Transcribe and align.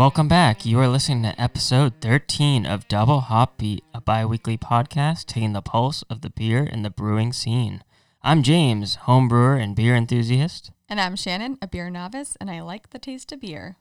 Welcome 0.00 0.28
back. 0.28 0.64
You 0.64 0.80
are 0.80 0.88
listening 0.88 1.24
to 1.24 1.38
episode 1.38 1.92
13 2.00 2.64
of 2.64 2.88
Double 2.88 3.20
Hop 3.20 3.58
Beat, 3.58 3.84
a 3.92 4.00
bi 4.00 4.24
weekly 4.24 4.56
podcast 4.56 5.26
taking 5.26 5.52
the 5.52 5.60
pulse 5.60 6.00
of 6.08 6.22
the 6.22 6.30
beer 6.30 6.66
and 6.72 6.82
the 6.82 6.88
brewing 6.88 7.34
scene. 7.34 7.84
I'm 8.22 8.42
James, 8.42 8.94
home 8.94 9.28
brewer 9.28 9.56
and 9.56 9.76
beer 9.76 9.94
enthusiast. 9.94 10.70
And 10.88 10.98
I'm 11.02 11.16
Shannon, 11.16 11.58
a 11.60 11.66
beer 11.66 11.90
novice, 11.90 12.34
and 12.40 12.50
I 12.50 12.62
like 12.62 12.88
the 12.88 12.98
taste 12.98 13.30
of 13.30 13.42
beer. 13.42 13.76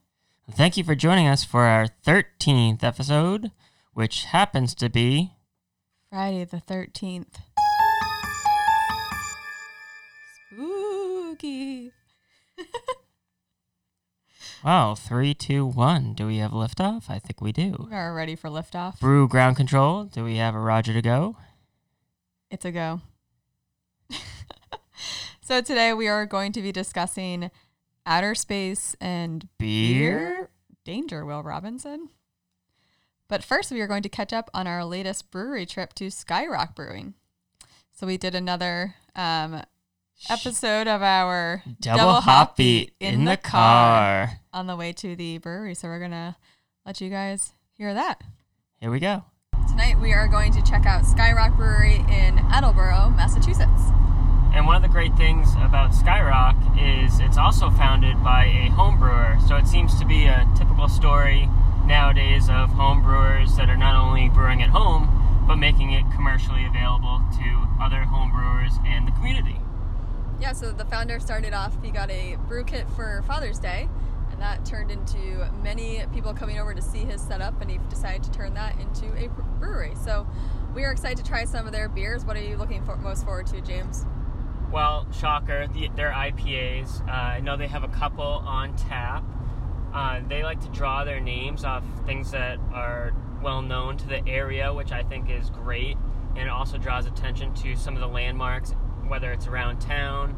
Thank 0.51 0.75
you 0.75 0.83
for 0.83 0.93
joining 0.93 1.25
us 1.25 1.45
for 1.45 1.61
our 1.63 1.87
13th 2.05 2.83
episode, 2.83 3.51
which 3.93 4.25
happens 4.25 4.75
to 4.75 4.89
be 4.89 5.35
Friday 6.09 6.43
the 6.43 6.57
13th. 6.57 7.37
Spooky. 10.51 11.93
Wow, 14.63 14.95
three, 14.95 15.33
two, 15.33 15.65
one. 15.65 16.13
Do 16.13 16.27
we 16.27 16.37
have 16.37 16.51
liftoff? 16.51 17.09
I 17.09 17.17
think 17.19 17.39
we 17.39 17.51
do. 17.53 17.87
We 17.89 17.95
are 17.95 18.13
ready 18.13 18.35
for 18.35 18.49
liftoff. 18.49 18.99
Brew 18.99 19.27
ground 19.27 19.55
control. 19.55 20.03
Do 20.03 20.23
we 20.23 20.35
have 20.35 20.53
a 20.53 20.59
Roger 20.59 20.93
to 20.93 21.01
go? 21.01 21.37
It's 22.51 22.65
a 22.65 22.71
go. 22.71 23.01
so 25.41 25.61
today 25.61 25.93
we 25.93 26.07
are 26.09 26.25
going 26.25 26.51
to 26.51 26.61
be 26.61 26.73
discussing 26.73 27.51
outer 28.05 28.35
space 28.35 28.97
and 28.99 29.47
Beer? 29.57 30.49
Danger, 30.83 31.23
Will 31.25 31.43
Robinson. 31.43 32.09
But 33.29 33.43
first, 33.43 33.71
we 33.71 33.79
are 33.79 33.87
going 33.87 34.03
to 34.03 34.09
catch 34.09 34.33
up 34.33 34.49
on 34.53 34.67
our 34.67 34.83
latest 34.83 35.31
brewery 35.31 35.65
trip 35.65 35.93
to 35.93 36.07
Skyrock 36.07 36.75
Brewing. 36.75 37.13
So 37.93 38.07
we 38.07 38.17
did 38.17 38.33
another 38.35 38.95
um, 39.15 39.61
episode 40.29 40.87
of 40.87 41.01
our 41.01 41.63
Double, 41.79 42.13
hop 42.21 42.57
beat 42.57 42.93
in, 42.99 43.25
the 43.25 43.37
car. 43.37 44.38
On 44.53 44.67
the 44.67 44.75
way 44.75 44.93
to 44.93 45.15
the 45.15 45.37
brewery. 45.37 45.75
So 45.75 45.87
we're 45.87 45.99
gonna 45.99 46.37
let 46.85 47.01
you 47.01 47.09
guys 47.09 47.53
hear 47.73 47.93
that. 47.93 48.21
Here 48.79 48.91
we 48.91 48.99
go. 48.99 49.23
Tonight 49.67 49.99
we 49.99 50.13
are 50.13 50.27
going 50.27 50.51
to 50.53 50.61
check 50.61 50.85
out 50.85 51.03
Skyrock 51.03 51.55
Brewery 51.55 51.97
in 52.09 52.39
Attleboro, 52.51 53.09
Massachusetts. 53.15 53.91
And 54.53 54.65
one 54.65 54.75
of 54.75 54.81
the 54.81 54.87
great 54.87 55.15
things 55.15 55.53
about 55.61 55.91
Skyrock 55.91 56.57
is 56.75 57.19
it's 57.19 57.37
also 57.37 57.69
founded 57.69 58.23
by 58.23 58.45
a 58.45 58.69
home 58.71 58.97
brewer. 58.99 59.37
So 59.47 59.55
it 59.55 59.67
seems 59.67 59.99
to 59.99 60.05
be 60.05 60.25
a 60.25 60.47
typical 60.57 60.89
story 60.89 61.47
nowadays 61.85 62.49
of 62.49 62.69
home 62.71 63.01
brewers 63.03 63.55
that 63.57 63.69
are 63.69 63.77
not 63.77 63.95
only 63.95 64.29
brewing 64.29 64.63
at 64.63 64.69
home, 64.69 65.45
but 65.47 65.57
making 65.57 65.91
it 65.91 66.03
commercially 66.13 66.65
available 66.65 67.21
to 67.33 67.67
other 67.81 68.03
home 68.03 68.31
brewers 68.31 68.73
and 68.85 69.07
the 69.07 69.11
community. 69.11 69.59
Yeah, 70.39 70.53
so 70.53 70.71
the 70.71 70.85
founder 70.85 71.19
started 71.19 71.53
off, 71.53 71.73
he 71.83 71.91
got 71.91 72.09
a 72.09 72.37
brew 72.47 72.63
kit 72.63 72.87
for 72.95 73.23
Father's 73.27 73.59
Day, 73.59 73.89
and 74.39 74.45
that 74.45 74.65
turned 74.65 74.89
into 74.89 75.49
many 75.61 76.01
people 76.13 76.33
coming 76.33 76.59
over 76.59 76.73
to 76.73 76.81
see 76.81 76.99
his 76.99 77.19
setup, 77.19 77.61
and 77.61 77.69
he 77.69 77.77
decided 77.89 78.23
to 78.23 78.31
turn 78.31 78.53
that 78.53 78.79
into 78.79 79.13
a 79.17 79.27
brewery. 79.59 79.93
So 80.01 80.25
we 80.73 80.85
are 80.85 80.91
excited 80.91 81.17
to 81.17 81.29
try 81.29 81.43
some 81.43 81.65
of 81.65 81.73
their 81.73 81.89
beers. 81.89 82.23
What 82.23 82.37
are 82.37 82.41
you 82.41 82.55
looking 82.55 82.81
for 82.85 82.95
most 82.95 83.25
forward 83.25 83.47
to, 83.47 83.59
James? 83.59 84.05
Well, 84.71 85.05
shocker, 85.11 85.67
the, 85.67 85.89
their 85.93 86.11
IPAs. 86.11 87.05
Uh, 87.05 87.11
I 87.11 87.39
know 87.41 87.57
they 87.57 87.67
have 87.67 87.83
a 87.83 87.89
couple 87.89 88.23
on 88.23 88.77
tap. 88.77 89.25
Uh, 89.93 90.21
they 90.29 90.43
like 90.43 90.61
to 90.61 90.69
draw 90.69 91.03
their 91.03 91.19
names 91.19 91.65
off 91.65 91.83
things 92.05 92.31
that 92.31 92.59
are 92.73 93.11
well 93.41 93.61
known 93.61 93.97
to 93.97 94.07
the 94.07 94.25
area, 94.25 94.73
which 94.73 94.93
I 94.93 95.03
think 95.03 95.29
is 95.29 95.49
great. 95.49 95.97
And 96.37 96.43
it 96.43 96.49
also 96.49 96.77
draws 96.77 97.07
attention 97.07 97.53
to 97.55 97.75
some 97.75 97.95
of 97.95 97.99
the 97.99 98.07
landmarks, 98.07 98.71
whether 99.05 99.33
it's 99.33 99.47
around 99.47 99.81
town, 99.81 100.37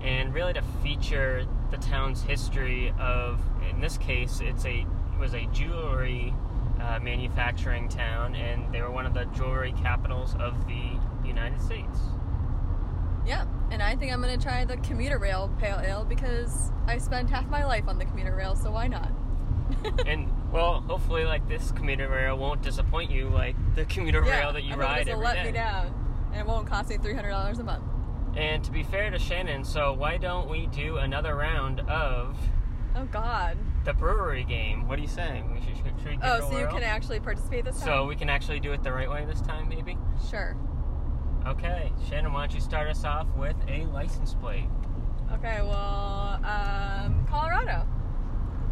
and 0.00 0.32
really 0.32 0.54
to 0.54 0.62
feature 0.82 1.46
the 1.72 1.78
town's 1.78 2.22
history 2.22 2.92
of, 3.00 3.40
in 3.68 3.80
this 3.80 3.98
case, 3.98 4.40
it's 4.40 4.64
a 4.64 4.86
it 4.86 5.18
was 5.18 5.34
a 5.34 5.46
jewelry 5.46 6.32
uh, 6.80 7.00
manufacturing 7.00 7.88
town, 7.88 8.34
and 8.36 8.72
they 8.72 8.80
were 8.82 8.90
one 8.90 9.06
of 9.06 9.14
the 9.14 9.24
jewelry 9.36 9.74
capitals 9.82 10.36
of 10.38 10.66
the 10.66 10.98
United 11.26 11.60
States. 11.60 11.98
Yeah, 13.26 13.46
and 13.70 13.82
I 13.82 13.96
think 13.96 14.12
I'm 14.12 14.20
gonna 14.20 14.36
try 14.36 14.64
the 14.64 14.76
commuter 14.78 15.18
rail 15.18 15.50
pale 15.58 15.80
ale 15.82 16.04
because 16.04 16.70
I 16.86 16.98
spent 16.98 17.30
half 17.30 17.48
my 17.48 17.64
life 17.64 17.88
on 17.88 17.98
the 17.98 18.04
commuter 18.04 18.34
rail, 18.36 18.54
so 18.54 18.70
why 18.70 18.88
not? 18.88 19.10
and 20.06 20.30
well, 20.52 20.82
hopefully, 20.82 21.24
like 21.24 21.48
this 21.48 21.72
commuter 21.72 22.08
rail 22.08 22.36
won't 22.36 22.62
disappoint 22.62 23.10
you, 23.10 23.28
like 23.28 23.56
the 23.74 23.86
commuter 23.86 24.22
yeah, 24.24 24.40
rail 24.40 24.52
that 24.52 24.64
you 24.64 24.74
I 24.74 24.78
ride 24.78 25.08
every 25.08 25.24
let 25.24 25.34
day. 25.34 25.44
me 25.44 25.52
down, 25.52 25.94
and 26.32 26.40
it 26.40 26.46
won't 26.46 26.66
cost 26.66 26.90
me 26.90 26.98
three 26.98 27.14
hundred 27.14 27.30
dollars 27.30 27.58
a 27.58 27.64
month. 27.64 27.84
And 28.36 28.64
to 28.64 28.70
be 28.70 28.82
fair 28.82 29.10
to 29.10 29.18
Shannon, 29.18 29.64
so 29.64 29.92
why 29.92 30.16
don't 30.16 30.48
we 30.48 30.66
do 30.68 30.96
another 30.96 31.34
round 31.36 31.80
of 31.80 32.36
Oh 32.96 33.04
God. 33.06 33.58
the 33.84 33.92
brewery 33.92 34.44
game? 34.44 34.88
What 34.88 34.98
are 34.98 35.02
you 35.02 35.08
saying? 35.08 35.52
We 35.52 35.60
should, 35.60 35.76
should, 35.76 35.94
should 35.98 36.06
we 36.10 36.16
give 36.16 36.20
Oh, 36.24 36.50
so 36.50 36.58
you 36.58 36.66
can 36.68 36.82
actually 36.82 37.20
participate 37.20 37.64
this 37.64 37.76
time? 37.78 37.86
So 37.86 38.06
we 38.06 38.16
can 38.16 38.28
actually 38.30 38.60
do 38.60 38.72
it 38.72 38.82
the 38.82 38.92
right 38.92 39.10
way 39.10 39.24
this 39.26 39.40
time, 39.42 39.68
maybe. 39.68 39.98
Sure. 40.30 40.56
Okay, 41.46 41.92
Shannon, 42.08 42.32
why 42.32 42.46
don't 42.46 42.54
you 42.54 42.60
start 42.60 42.88
us 42.88 43.04
off 43.04 43.26
with 43.36 43.56
a 43.68 43.84
license 43.86 44.34
plate? 44.34 44.68
Okay. 45.32 45.60
Well, 45.62 46.40
um, 46.44 47.26
Colorado. 47.28 47.86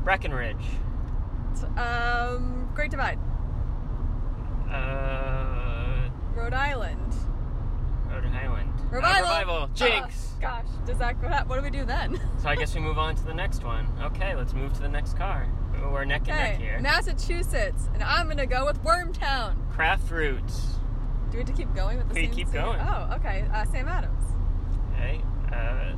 Breckenridge. 0.04 0.64
Um, 1.76 2.70
Great 2.74 2.90
Divide. 2.90 3.18
Uh, 4.70 6.08
Rhode 6.34 6.54
Island. 6.54 7.12
Rhode 8.08 8.26
Island. 8.26 8.69
Revival. 8.90 9.22
revival. 9.28 9.66
Jinx. 9.74 10.34
Uh, 10.38 10.40
gosh, 10.40 10.66
does 10.86 10.98
that 10.98 11.16
what, 11.22 11.30
hap- 11.32 11.46
what 11.48 11.56
do 11.56 11.62
we 11.62 11.70
do 11.70 11.84
then? 11.84 12.20
So 12.42 12.48
I 12.48 12.56
guess 12.56 12.74
we 12.74 12.80
move 12.80 12.98
on 12.98 13.14
to 13.16 13.24
the 13.24 13.34
next 13.34 13.62
one. 13.64 13.86
Okay, 14.02 14.34
let's 14.34 14.52
move 14.54 14.72
to 14.74 14.80
the 14.80 14.88
next 14.88 15.16
car. 15.16 15.46
We're 15.92 16.04
neck 16.04 16.22
and 16.28 16.36
neck 16.36 16.58
here. 16.58 16.78
Massachusetts, 16.80 17.88
and 17.94 18.02
I'm 18.02 18.28
gonna 18.28 18.46
go 18.46 18.64
with 18.66 18.82
Wormtown. 18.82 19.54
Craft 19.72 20.10
Roots. 20.10 20.76
Do 21.30 21.38
we 21.38 21.38
have 21.38 21.46
to 21.48 21.52
keep 21.52 21.74
going 21.74 21.98
with 21.98 22.08
the 22.08 22.14
We 22.14 22.26
same? 22.26 22.34
keep 22.34 22.48
same- 22.48 22.62
going. 22.62 22.80
Oh, 22.80 23.14
okay. 23.16 23.44
Uh, 23.52 23.64
Sam 23.66 23.88
Adams. 23.88 24.24
Okay. 24.94 25.20
Uh, 25.52 25.94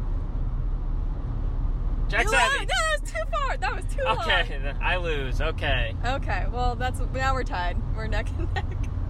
Jack. 2.09 2.25
No, 2.27 2.31
that 2.33 2.67
was 3.01 3.11
too 3.11 3.23
far. 3.31 3.57
That 3.57 3.75
was 3.75 3.85
too 3.87 4.03
Okay, 4.03 4.59
th- 4.61 4.77
I 4.83 4.97
lose. 4.97 5.41
Okay. 5.41 5.95
Okay. 6.05 6.47
Well, 6.53 6.75
that's 6.75 7.01
now 7.15 7.33
we're 7.33 7.43
tied. 7.45 7.77
We're 7.97 8.07
neck 8.07 8.29
and 8.39 8.53
neck. 8.55 8.67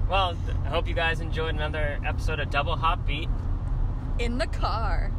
Well, 0.09 0.37
I 0.65 0.69
hope 0.69 0.87
you 0.87 0.95
guys 0.95 1.21
enjoyed 1.21 1.55
another 1.55 1.99
episode 2.07 2.39
of 2.39 2.51
Double 2.51 2.77
Hop 2.77 3.05
Beat. 3.07 3.29
In 4.23 4.39
the 4.39 4.47
car. 4.47 5.13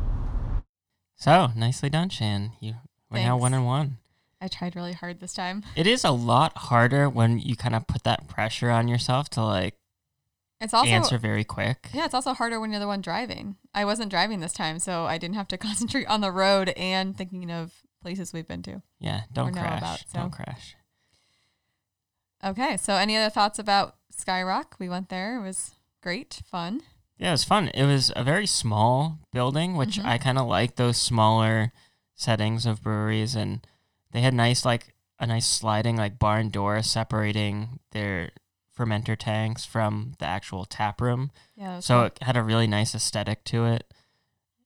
So 1.18 1.50
nicely 1.58 1.90
done, 1.90 2.08
Shan. 2.08 2.54
You 2.62 2.76
we're 3.12 3.20
now 3.20 3.36
one 3.36 3.54
and 3.54 3.66
one. 3.66 3.98
I 4.40 4.48
tried 4.48 4.78
really 4.78 4.94
hard 4.94 5.20
this 5.20 5.34
time. 5.34 5.64
It 5.76 5.88
is 5.88 6.06
a 6.06 6.12
lot 6.12 6.58
harder 6.58 7.10
when 7.10 7.38
you 7.38 7.58
kind 7.58 7.76
of 7.76 7.86
put 7.86 8.04
that 8.04 8.30
pressure 8.30 8.70
on 8.70 8.88
yourself 8.88 9.30
to 9.32 9.44
like 9.44 9.76
It's 10.62 10.74
also 10.74 10.90
answer 10.90 11.18
very 11.18 11.44
quick. 11.44 11.90
Yeah, 11.94 12.06
it's 12.06 12.14
also 12.14 12.34
harder 12.34 12.62
when 12.62 12.72
you're 12.72 12.80
the 12.80 12.88
one 12.88 13.02
driving. 13.02 13.58
I 13.74 13.84
wasn't 13.84 14.10
driving 14.10 14.40
this 14.40 14.54
time, 14.54 14.80
so 14.80 15.04
I 15.04 15.18
didn't 15.18 15.36
have 15.36 15.50
to 15.50 15.58
concentrate 15.68 16.08
on 16.08 16.22
the 16.22 16.32
road 16.32 16.70
and 16.70 17.18
thinking 17.18 17.52
of 17.52 17.74
places 18.02 18.32
we've 18.32 18.48
been 18.48 18.64
to. 18.64 18.84
Yeah, 19.02 19.24
don't 19.34 19.52
crash. 19.52 19.80
about, 19.80 20.00
so. 20.00 20.20
Don't 20.20 20.32
crash. 20.32 20.78
Okay, 22.42 22.78
so 22.78 22.96
any 22.96 23.18
other 23.18 23.30
thoughts 23.30 23.60
about 23.60 23.98
Skyrock? 24.18 24.80
We 24.80 24.88
went 24.88 25.10
there. 25.10 25.40
It 25.40 25.44
was 25.44 25.72
great, 26.02 26.42
fun. 26.50 26.84
Yeah, 27.24 27.30
it 27.30 27.40
was 27.40 27.46
fun. 27.46 27.70
It 27.70 27.86
was 27.86 28.12
a 28.18 28.24
very 28.24 28.46
small 28.46 29.20
building, 29.32 29.78
which 29.78 29.98
Mhm. 29.98 30.06
I 30.06 30.18
kind 30.18 30.38
of 30.38 30.46
like 30.46 30.76
those 30.76 30.98
smaller 30.98 31.72
settings 32.16 32.66
of 32.66 32.84
breweries, 32.84 33.34
and 33.34 33.66
they 34.12 34.20
had 34.20 34.34
nice 34.34 34.66
like 34.66 34.94
a 35.20 35.26
nice 35.26 35.46
sliding 35.46 35.96
like 35.96 36.20
barn 36.20 36.50
door 36.50 36.84
separating 36.84 37.80
their 37.92 38.32
fermenter 38.78 39.18
tanks 39.18 39.64
from 39.64 40.16
the 40.20 40.26
actual 40.26 40.66
tap 40.66 41.00
room. 41.00 41.32
Yeah. 41.56 41.80
So 41.80 42.04
it 42.04 42.20
had 42.22 42.36
a 42.36 42.44
really 42.44 42.68
nice 42.68 42.94
aesthetic 42.94 43.46
to 43.46 43.68
it. 43.68 43.94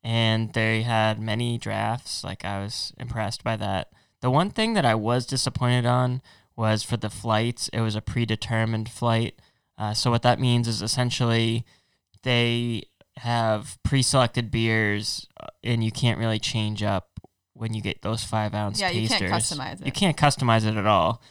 And 0.03 0.51
they 0.53 0.81
had 0.81 1.19
many 1.19 1.59
drafts. 1.59 2.23
Like 2.23 2.43
I 2.43 2.63
was 2.63 2.91
impressed 2.97 3.43
by 3.43 3.55
that. 3.57 3.91
The 4.21 4.31
one 4.31 4.49
thing 4.49 4.73
that 4.73 4.85
I 4.85 4.95
was 4.95 5.27
disappointed 5.27 5.85
on 5.85 6.23
was 6.55 6.81
for 6.81 6.97
the 6.97 7.11
flights, 7.11 7.67
it 7.67 7.81
was 7.81 7.95
a 7.95 8.01
predetermined 8.01 8.89
flight. 8.89 9.39
Uh, 9.77 9.93
so 9.93 10.09
what 10.09 10.23
that 10.23 10.39
means 10.39 10.67
is 10.67 10.81
essentially 10.81 11.63
they 12.23 12.83
have 13.17 13.77
pre-selected 13.83 14.51
beers, 14.51 15.27
uh, 15.39 15.47
and 15.63 15.83
you 15.83 15.91
can't 15.91 16.19
really 16.19 16.39
change 16.39 16.83
up 16.83 17.09
when 17.53 17.73
you 17.73 17.81
get 17.81 18.01
those 18.01 18.23
five 18.23 18.53
ounce 18.53 18.79
yeah, 18.79 18.89
you 18.89 19.07
tasters. 19.07 19.29
can't 19.29 19.33
customize 19.33 19.81
it. 19.81 19.85
You 19.85 19.91
can't 19.91 20.17
customize 20.17 20.65
it 20.65 20.77
at 20.77 20.85
all. 20.85 21.21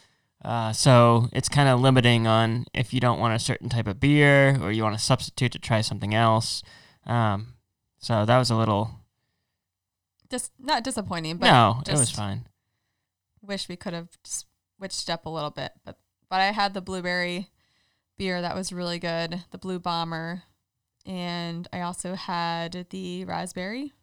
Uh, 0.43 0.71
so 0.71 1.29
it's 1.33 1.49
kind 1.49 1.67
of 1.67 1.79
limiting 1.79 2.27
on 2.27 2.65
if 2.73 2.93
you 2.93 2.99
don't 2.99 3.19
want 3.19 3.33
a 3.33 3.39
certain 3.39 3.69
type 3.69 3.87
of 3.87 3.99
beer 3.99 4.57
or 4.61 4.71
you 4.71 4.83
want 4.83 4.97
to 4.97 5.03
substitute 5.03 5.51
to 5.51 5.59
try 5.59 5.81
something 5.81 6.13
else. 6.13 6.61
Um, 7.05 7.55
so 7.99 8.25
that 8.25 8.37
was 8.37 8.49
a 8.49 8.55
little 8.55 8.91
Just 10.29 10.51
not 10.59 10.83
disappointing, 10.83 11.37
but 11.37 11.47
no, 11.47 11.81
it 11.87 11.97
was 11.97 12.11
fine. 12.11 12.47
wish 13.41 13.67
we 13.67 13.75
could 13.75 13.93
have 13.93 14.09
switched 14.23 15.09
up 15.09 15.25
a 15.25 15.29
little 15.29 15.49
bit. 15.49 15.71
But 15.83 15.97
but 16.29 16.39
I 16.41 16.51
had 16.51 16.73
the 16.73 16.81
blueberry 16.81 17.49
beer 18.17 18.41
that 18.41 18.55
was 18.55 18.71
really 18.73 18.99
good, 18.99 19.43
the 19.51 19.57
blue 19.57 19.79
bomber, 19.79 20.43
and 21.07 21.67
I 21.73 21.81
also 21.81 22.13
had 22.13 22.85
the 22.91 23.25
raspberry. 23.25 23.93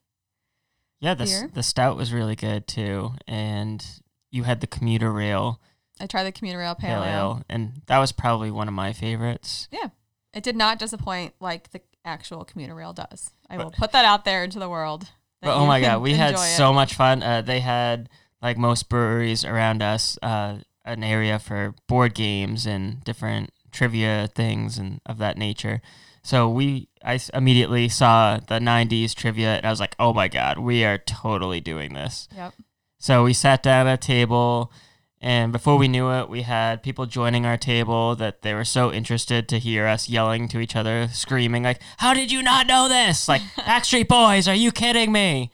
Yeah, 1.00 1.14
the 1.14 1.24
s- 1.24 1.44
the 1.52 1.62
stout 1.62 1.96
was 1.96 2.12
really 2.12 2.34
good 2.34 2.66
too, 2.66 3.12
and 3.28 3.84
you 4.30 4.42
had 4.44 4.60
the 4.60 4.66
commuter 4.66 5.12
rail 5.12 5.60
I 6.00 6.08
tried 6.08 6.24
the 6.24 6.32
commuter 6.32 6.58
rail 6.58 6.74
Pale, 6.74 7.02
Pale 7.04 7.12
Ale. 7.14 7.42
And 7.48 7.82
that 7.86 7.98
was 7.98 8.10
probably 8.10 8.50
one 8.50 8.66
of 8.66 8.74
my 8.74 8.92
favorites. 8.92 9.68
Yeah, 9.70 9.90
it 10.32 10.42
did 10.42 10.56
not 10.56 10.80
disappoint 10.80 11.34
like 11.38 11.70
the 11.70 11.82
actual 12.04 12.44
commuter 12.44 12.74
rail 12.74 12.92
does. 12.92 13.30
I 13.48 13.58
will 13.58 13.66
But- 13.70 13.74
put 13.78 13.92
that 13.92 14.04
out 14.04 14.24
there 14.24 14.42
into 14.42 14.58
the 14.58 14.68
world. 14.68 15.08
But, 15.40 15.54
oh 15.56 15.66
my 15.66 15.80
god, 15.80 16.00
we 16.02 16.14
had 16.14 16.36
so 16.38 16.70
it. 16.70 16.74
much 16.74 16.94
fun. 16.94 17.22
Uh, 17.22 17.42
they 17.42 17.60
had 17.60 18.08
like 18.42 18.56
most 18.58 18.88
breweries 18.88 19.44
around 19.44 19.82
us, 19.82 20.18
uh, 20.22 20.58
an 20.84 21.04
area 21.04 21.38
for 21.38 21.74
board 21.86 22.14
games 22.14 22.66
and 22.66 23.04
different 23.04 23.50
trivia 23.70 24.28
things 24.34 24.78
and 24.78 25.00
of 25.06 25.18
that 25.18 25.36
nature. 25.38 25.80
So 26.24 26.48
we, 26.48 26.88
I 27.04 27.20
immediately 27.34 27.88
saw 27.88 28.38
the 28.38 28.58
'90s 28.58 29.14
trivia, 29.14 29.56
and 29.58 29.66
I 29.66 29.70
was 29.70 29.78
like, 29.78 29.94
"Oh 29.98 30.12
my 30.12 30.26
god, 30.26 30.58
we 30.58 30.82
are 30.84 30.98
totally 30.98 31.60
doing 31.60 31.92
this." 31.92 32.28
Yep. 32.34 32.54
So 32.98 33.22
we 33.24 33.34
sat 33.34 33.62
down 33.62 33.86
at 33.86 33.94
a 33.94 33.96
table, 33.98 34.72
and 35.20 35.52
before 35.52 35.76
we 35.76 35.86
knew 35.86 36.10
it, 36.10 36.30
we 36.30 36.40
had 36.40 36.82
people 36.82 37.04
joining 37.04 37.44
our 37.44 37.58
table 37.58 38.16
that 38.16 38.40
they 38.40 38.54
were 38.54 38.64
so 38.64 38.90
interested 38.90 39.48
to 39.50 39.58
hear 39.58 39.86
us 39.86 40.08
yelling 40.08 40.48
to 40.48 40.60
each 40.60 40.74
other, 40.74 41.08
screaming 41.12 41.62
like, 41.62 41.80
"How 41.98 42.14
did 42.14 42.32
you 42.32 42.42
not 42.42 42.66
know 42.66 42.88
this?" 42.88 43.28
Like, 43.28 43.42
"Backstreet 43.58 44.08
Boys, 44.08 44.48
are 44.48 44.54
you 44.54 44.72
kidding 44.72 45.12
me?" 45.12 45.50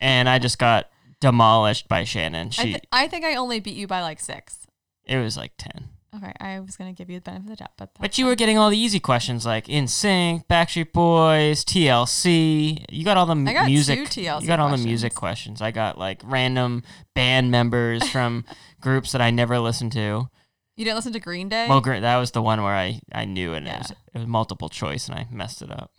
And 0.00 0.28
I 0.28 0.38
just 0.38 0.58
got 0.60 0.90
demolished 1.18 1.88
by 1.88 2.04
Shannon. 2.04 2.48
I, 2.48 2.50
She, 2.50 2.62
th- 2.74 2.84
I 2.92 3.08
think 3.08 3.24
I 3.24 3.34
only 3.34 3.58
beat 3.58 3.74
you 3.76 3.88
by 3.88 4.00
like 4.02 4.20
six. 4.20 4.66
it 5.06 5.16
was 5.18 5.36
like 5.36 5.52
ten. 5.58 5.88
Okay, 6.16 6.32
I 6.40 6.60
was 6.60 6.76
gonna 6.76 6.92
give 6.92 7.10
you 7.10 7.16
the 7.18 7.22
benefit 7.22 7.44
of 7.44 7.50
the 7.50 7.56
doubt, 7.56 7.72
but 7.76 7.90
But 7.98 8.18
you 8.18 8.26
were 8.26 8.36
getting 8.36 8.56
all 8.56 8.70
the 8.70 8.78
easy 8.78 9.00
questions 9.00 9.44
like 9.44 9.66
NSYNC, 9.66 10.46
Backstreet 10.46 10.92
Boys, 10.92 11.64
TLC. 11.64 12.84
You 12.90 13.04
got 13.04 13.16
all 13.16 13.26
the 13.26 13.32
m- 13.32 13.48
I 13.48 13.52
got 13.52 13.66
music. 13.66 13.98
two 14.10 14.22
TLC 14.22 14.42
you 14.42 14.46
got 14.46 14.60
all 14.60 14.68
the 14.68 14.72
questions. 14.72 14.86
music 14.86 15.14
questions. 15.14 15.60
I 15.60 15.70
got 15.72 15.98
like 15.98 16.20
random 16.24 16.84
band 17.14 17.50
members 17.50 18.08
from 18.10 18.44
groups 18.80 19.10
that 19.12 19.20
I 19.20 19.30
never 19.30 19.58
listened 19.58 19.90
to. 19.92 20.28
you 20.76 20.84
didn't 20.84 20.96
listen 20.96 21.12
to 21.14 21.20
Green 21.20 21.48
Day. 21.48 21.66
Well, 21.68 21.80
great. 21.80 22.00
That 22.00 22.16
was 22.18 22.30
the 22.30 22.42
one 22.42 22.62
where 22.62 22.74
I, 22.74 23.00
I 23.12 23.24
knew 23.24 23.52
and 23.54 23.66
It, 23.66 23.76
was, 23.78 23.90
it 23.90 24.18
was 24.18 24.26
multiple 24.26 24.68
choice, 24.68 25.08
and 25.08 25.18
I 25.18 25.26
messed 25.32 25.62
it 25.62 25.70
up. 25.72 25.90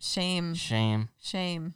shame, 0.00 0.54
Shame. 0.54 1.08
shame. 1.20 1.74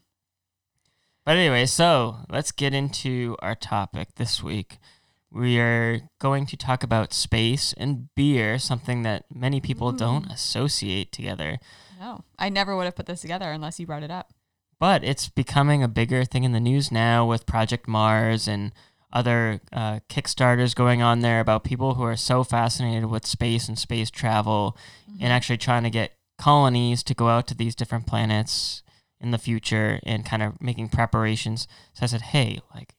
But 1.25 1.37
anyway, 1.37 1.67
so 1.67 2.19
let's 2.29 2.50
get 2.53 2.75
into 2.75 3.37
our 3.41 3.55
topic 3.55 4.15
this 4.17 4.43
week. 4.43 4.79
We 5.34 5.58
are 5.58 6.00
going 6.20 6.46
to 6.46 6.56
talk 6.56 6.82
about 6.82 7.12
space 7.14 7.73
and 7.76 8.08
beer, 8.14 8.58
something 8.58 9.02
that 9.02 9.25
many 9.34 9.61
people 9.61 9.93
don't 9.93 10.26
Mm. 10.29 10.32
associate 10.32 11.11
together. 11.12 11.58
No, 11.99 12.25
I 12.38 12.49
never 12.49 12.76
would 12.76 12.84
have 12.84 12.96
put 12.96 13.06
this 13.06 13.20
together 13.23 13.50
unless 13.50 13.81
you 13.81 13.87
brought 13.87 14.02
it 14.02 14.11
up. 14.11 14.32
But 14.79 15.05
it's 15.05 15.29
becoming 15.29 15.82
a 15.82 15.88
bigger 15.88 16.25
thing 16.25 16.44
in 16.44 16.52
the 16.52 16.61
news 16.61 16.90
now 16.93 17.25
with 17.25 17.46
Project 17.46 17.87
Mars 17.88 18.46
and 18.49 18.73
other 19.12 19.61
uh, 19.73 20.00
Kickstarters 20.08 20.75
going 20.75 21.02
on 21.02 21.20
there 21.20 21.38
about 21.40 21.64
people 21.64 21.94
who 21.94 22.02
are 22.02 22.17
so 22.17 22.43
fascinated 22.44 23.06
with 23.06 23.26
space 23.26 23.69
and 23.69 23.79
space 23.79 24.11
travel 24.11 24.76
Mm-hmm. 25.08 25.25
and 25.25 25.32
actually 25.32 25.58
trying 25.58 25.82
to 25.84 25.90
get 25.90 26.12
colonies 26.38 27.02
to 27.05 27.14
go 27.14 27.29
out 27.29 27.46
to 27.49 27.55
these 27.55 27.75
different 27.75 28.06
planets 28.06 28.82
in 29.20 29.31
the 29.31 29.38
future 29.38 30.00
and 30.05 30.25
kind 30.26 30.43
of 30.43 30.61
making 30.61 30.88
preparations. 30.88 31.69
So 31.93 32.05
I 32.05 32.06
said, 32.06 32.23
hey, 32.23 32.61
like, 32.75 32.94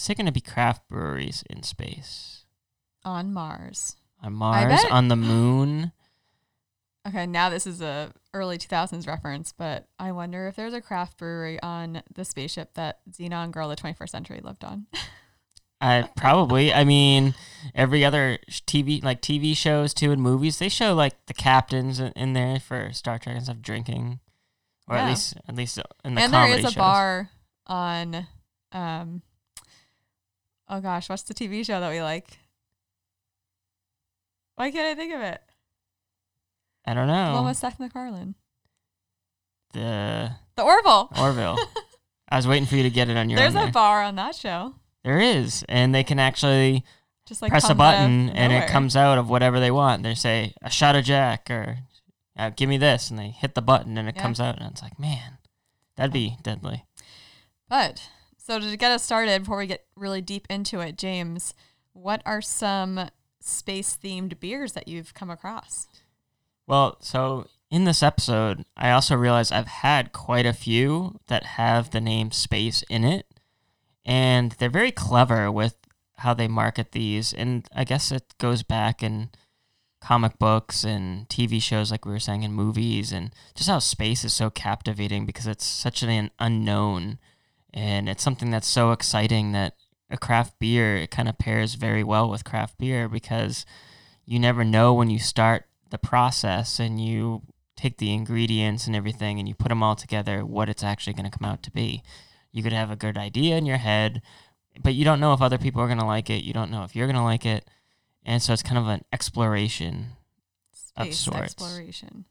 is 0.00 0.06
there 0.06 0.14
going 0.16 0.26
to 0.26 0.32
be 0.32 0.40
craft 0.40 0.88
breweries 0.88 1.44
in 1.50 1.62
space? 1.62 2.46
On 3.04 3.32
Mars. 3.32 3.96
On 4.22 4.32
Mars, 4.32 4.80
on 4.90 5.08
the 5.08 5.16
moon? 5.16 5.92
Okay, 7.08 7.26
now 7.26 7.48
this 7.48 7.66
is 7.66 7.80
a 7.80 8.12
early 8.34 8.58
2000s 8.58 9.06
reference, 9.06 9.54
but 9.56 9.86
I 9.98 10.12
wonder 10.12 10.46
if 10.48 10.54
there's 10.54 10.74
a 10.74 10.82
craft 10.82 11.16
brewery 11.16 11.58
on 11.62 12.02
the 12.14 12.26
spaceship 12.26 12.74
that 12.74 13.00
Zenon 13.10 13.52
Girl 13.52 13.70
of 13.70 13.78
the 13.78 13.82
21st 13.82 14.08
Century 14.10 14.40
lived 14.44 14.64
on. 14.64 14.86
I 15.80 16.10
probably. 16.14 16.74
I 16.74 16.84
mean, 16.84 17.34
every 17.74 18.04
other 18.04 18.38
TV, 18.50 19.02
like 19.02 19.22
TV 19.22 19.56
shows 19.56 19.94
too, 19.94 20.12
and 20.12 20.20
movies, 20.20 20.58
they 20.58 20.68
show 20.68 20.94
like 20.94 21.14
the 21.24 21.32
captains 21.32 22.00
in, 22.00 22.12
in 22.12 22.34
there 22.34 22.60
for 22.60 22.92
Star 22.92 23.18
Trek 23.18 23.34
and 23.36 23.44
stuff 23.44 23.62
drinking, 23.62 24.20
or 24.86 24.96
at 24.96 25.08
least, 25.08 25.38
at 25.48 25.56
least 25.56 25.78
in 26.04 26.16
the 26.16 26.20
and 26.20 26.34
there 26.34 26.48
is 26.48 26.58
a 26.58 26.62
shows. 26.64 26.74
bar 26.74 27.30
on, 27.66 28.26
um, 28.72 29.22
oh 30.70 30.80
gosh, 30.80 31.08
what's 31.10 31.22
the 31.24 31.34
TV 31.34 31.64
show 31.66 31.80
that 31.80 31.90
we 31.90 32.00
like? 32.00 32.38
Why 34.56 34.70
can't 34.70 34.86
I 34.88 34.94
think 34.94 35.12
of 35.14 35.20
it? 35.20 35.40
I 36.86 36.94
don't 36.94 37.06
The 37.06 37.12
one 37.12 37.34
know 37.34 37.42
with 37.44 37.56
Seth 37.56 37.78
MacFarlane. 37.78 38.34
the 39.72 40.30
The 40.56 40.62
Orville. 40.62 41.10
Orville. 41.20 41.58
I 42.28 42.36
was 42.36 42.46
waiting 42.46 42.66
for 42.66 42.76
you 42.76 42.82
to 42.84 42.90
get 42.90 43.08
it 43.08 43.16
on 43.16 43.28
your. 43.28 43.38
There's 43.38 43.54
a 43.54 43.58
there. 43.58 43.72
bar 43.72 44.02
on 44.02 44.16
that 44.16 44.34
show. 44.34 44.74
There 45.04 45.18
is, 45.18 45.64
and 45.68 45.94
they 45.94 46.04
can 46.04 46.18
actually 46.18 46.84
Just 47.26 47.42
like 47.42 47.50
press 47.50 47.64
a 47.64 47.68
comes 47.68 47.80
out 47.80 47.94
of 47.94 47.98
button 47.98 48.30
and 48.30 48.52
it 48.52 48.68
comes 48.68 48.96
out 48.96 49.18
of 49.18 49.28
whatever 49.30 49.58
they 49.58 49.70
want. 49.70 50.02
They 50.02 50.14
say 50.14 50.52
a 50.62 50.70
shot 50.70 50.94
of 50.94 51.04
Jack 51.04 51.50
or 51.50 51.78
uh, 52.38 52.50
give 52.50 52.68
me 52.68 52.76
this, 52.78 53.10
and 53.10 53.18
they 53.18 53.28
hit 53.30 53.54
the 53.54 53.62
button 53.62 53.96
and 53.98 54.08
it 54.08 54.14
Yeah. 54.16 54.22
comes 54.22 54.40
out, 54.40 54.58
and 54.60 54.70
it's 54.70 54.82
like, 54.82 54.98
man, 54.98 55.38
that'd 55.96 56.12
be 56.12 56.36
deadly. 56.42 56.84
But 57.68 58.08
so 58.42 58.58
to 58.58 58.76
get 58.76 58.90
us 58.90 59.02
started, 59.02 59.42
before 59.42 59.58
we 59.58 59.66
get 59.66 59.84
really 59.96 60.20
deep 60.20 60.46
into 60.48 60.80
it, 60.80 60.96
James, 60.96 61.54
what 61.92 62.22
are 62.24 62.40
some 62.40 63.10
space 63.40 63.98
themed 64.02 64.40
beers 64.40 64.72
that 64.72 64.88
you've 64.88 65.14
come 65.14 65.30
across? 65.30 65.88
Well, 66.66 66.96
so 67.00 67.46
in 67.70 67.84
this 67.84 68.02
episode, 68.02 68.64
I 68.76 68.90
also 68.90 69.14
realized 69.14 69.52
I've 69.52 69.66
had 69.66 70.12
quite 70.12 70.46
a 70.46 70.52
few 70.52 71.18
that 71.28 71.44
have 71.44 71.90
the 71.90 72.00
name 72.00 72.30
space 72.32 72.82
in 72.88 73.04
it. 73.04 73.26
And 74.04 74.52
they're 74.52 74.70
very 74.70 74.90
clever 74.90 75.52
with 75.52 75.76
how 76.16 76.34
they 76.34 76.48
market 76.48 76.92
these. 76.92 77.32
And 77.32 77.68
I 77.74 77.84
guess 77.84 78.10
it 78.10 78.34
goes 78.38 78.62
back 78.62 79.02
in 79.02 79.30
comic 80.00 80.38
books 80.38 80.82
and 80.82 81.28
TV 81.28 81.60
shows, 81.60 81.90
like 81.90 82.04
we 82.04 82.12
were 82.12 82.18
saying, 82.18 82.42
in 82.42 82.52
movies, 82.52 83.12
and 83.12 83.34
just 83.54 83.68
how 83.68 83.78
space 83.78 84.24
is 84.24 84.32
so 84.32 84.50
captivating 84.50 85.26
because 85.26 85.46
it's 85.46 85.66
such 85.66 86.02
an 86.02 86.30
unknown. 86.38 87.18
And 87.72 88.08
it's 88.08 88.22
something 88.22 88.50
that's 88.50 88.68
so 88.68 88.92
exciting 88.92 89.52
that 89.52 89.74
a 90.10 90.16
craft 90.16 90.58
beer, 90.58 90.96
it 90.96 91.10
kind 91.10 91.28
of 91.28 91.38
pairs 91.38 91.74
very 91.74 92.02
well 92.02 92.28
with 92.28 92.44
craft 92.44 92.78
beer 92.78 93.08
because 93.08 93.64
you 94.24 94.38
never 94.38 94.64
know 94.64 94.92
when 94.92 95.10
you 95.10 95.18
start 95.18 95.66
the 95.90 95.98
process 95.98 96.78
and 96.80 97.04
you 97.04 97.42
take 97.76 97.98
the 97.98 98.12
ingredients 98.12 98.86
and 98.86 98.94
everything 98.94 99.38
and 99.38 99.48
you 99.48 99.54
put 99.54 99.68
them 99.68 99.82
all 99.82 99.96
together 99.96 100.44
what 100.44 100.68
it's 100.68 100.82
actually 100.82 101.12
going 101.12 101.30
to 101.30 101.36
come 101.36 101.48
out 101.48 101.62
to 101.62 101.70
be. 101.70 102.02
You 102.52 102.62
could 102.62 102.72
have 102.72 102.90
a 102.90 102.96
good 102.96 103.16
idea 103.16 103.56
in 103.56 103.66
your 103.66 103.78
head, 103.78 104.20
but 104.82 104.94
you 104.94 105.04
don't 105.04 105.20
know 105.20 105.32
if 105.32 105.40
other 105.40 105.58
people 105.58 105.80
are 105.80 105.86
going 105.86 105.98
to 105.98 106.04
like 106.04 106.28
it. 106.28 106.44
You 106.44 106.52
don't 106.52 106.70
know 106.70 106.82
if 106.82 106.94
you're 106.96 107.06
going 107.06 107.16
to 107.16 107.22
like 107.22 107.46
it. 107.46 107.64
And 108.24 108.42
so 108.42 108.52
it's 108.52 108.62
kind 108.62 108.78
of 108.78 108.88
an 108.88 109.04
exploration. 109.12 110.08
Of 110.96 111.14
sorts. 111.14 111.54
exploration. 111.54 112.26